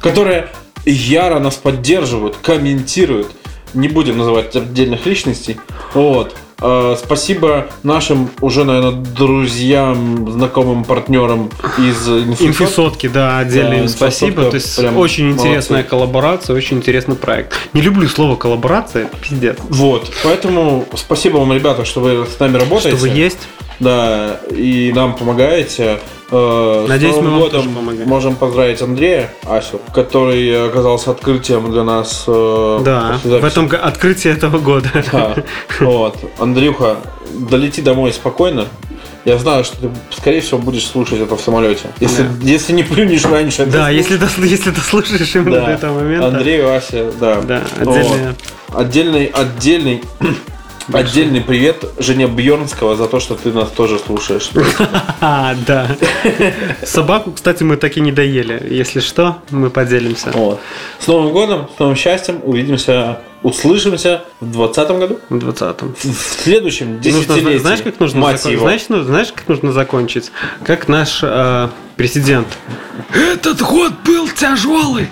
[0.00, 0.48] которые
[0.84, 3.28] яро нас поддерживают, комментируют.
[3.74, 5.58] Не будем называть отдельных личностей.
[5.92, 6.34] Вот.
[6.60, 12.44] Э, спасибо нашим уже, наверное, друзьям, знакомым, партнерам из инфосотки.
[12.44, 14.44] Инфисотки, да, отдельно Да, спасибо.
[14.44, 15.46] То есть очень молодцы.
[15.46, 17.54] интересная коллаборация, очень интересный проект.
[17.74, 19.56] Не люблю слово коллаборация, пиздец.
[19.68, 22.96] Вот, поэтому спасибо вам, ребята, что вы с нами работаете.
[22.96, 23.48] Что вы есть.
[23.78, 26.00] Да, и нам помогаете.
[26.30, 27.68] Э, с Надеюсь, Новым мы годом
[28.06, 32.24] можем поздравить Андрея Асю, который оказался открытием для нас.
[32.26, 34.90] э, Да, в этом открытии этого года.
[35.12, 35.34] Да,
[35.80, 36.16] вот.
[36.38, 36.96] Андрюха,
[37.32, 38.66] долети домой спокойно.
[39.24, 41.88] Я знаю, что ты, скорее всего, будешь слушать это в самолете.
[42.00, 42.28] Если, Да.
[42.42, 43.66] если не плюнешь раньше.
[43.66, 45.66] Да, если, дос- если дослушаешь именно Да.
[45.66, 46.26] до этого момента.
[46.28, 47.40] Андрей, Вася, да.
[47.42, 47.96] Да, Вот.
[48.74, 49.28] отдельно.
[49.32, 50.02] Отдельный,
[50.88, 54.50] отдельный, отдельный привет жене Бьернского за то, что ты нас тоже слушаешь.
[55.20, 55.96] А, да.
[56.84, 58.66] Собаку, кстати, мы так и не доели.
[58.70, 60.32] Если что, мы поделимся.
[60.98, 62.40] С Новым годом, с новым счастьем.
[62.42, 65.20] Увидимся, услышимся в 2020 году.
[65.28, 65.94] В 20-м.
[65.94, 67.58] В следующем Нужно, десятилетии.
[67.58, 68.62] знаешь, как нужно Мать закон- его.
[68.62, 70.30] знаешь, ну, знаешь, как нужно закончить?
[70.64, 72.48] Как наш э, президент.
[73.14, 75.08] Этот год был тяжелый,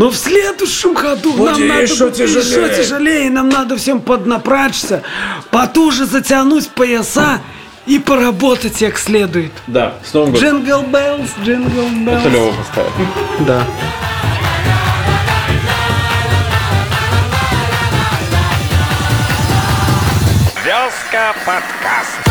[0.00, 5.02] но в следующем году нам надо будет еще тяжелее, нам надо всем поднапрячься,
[5.50, 7.40] потуже затянуть пояса
[7.84, 9.52] и поработать как следует.
[9.66, 10.62] Да, с Новым годом.
[10.64, 12.32] Jingle Bells, Jingle Это Bells.
[12.32, 12.92] Лева поставит.
[13.40, 13.62] Да.
[20.64, 22.29] Вязка подкаст.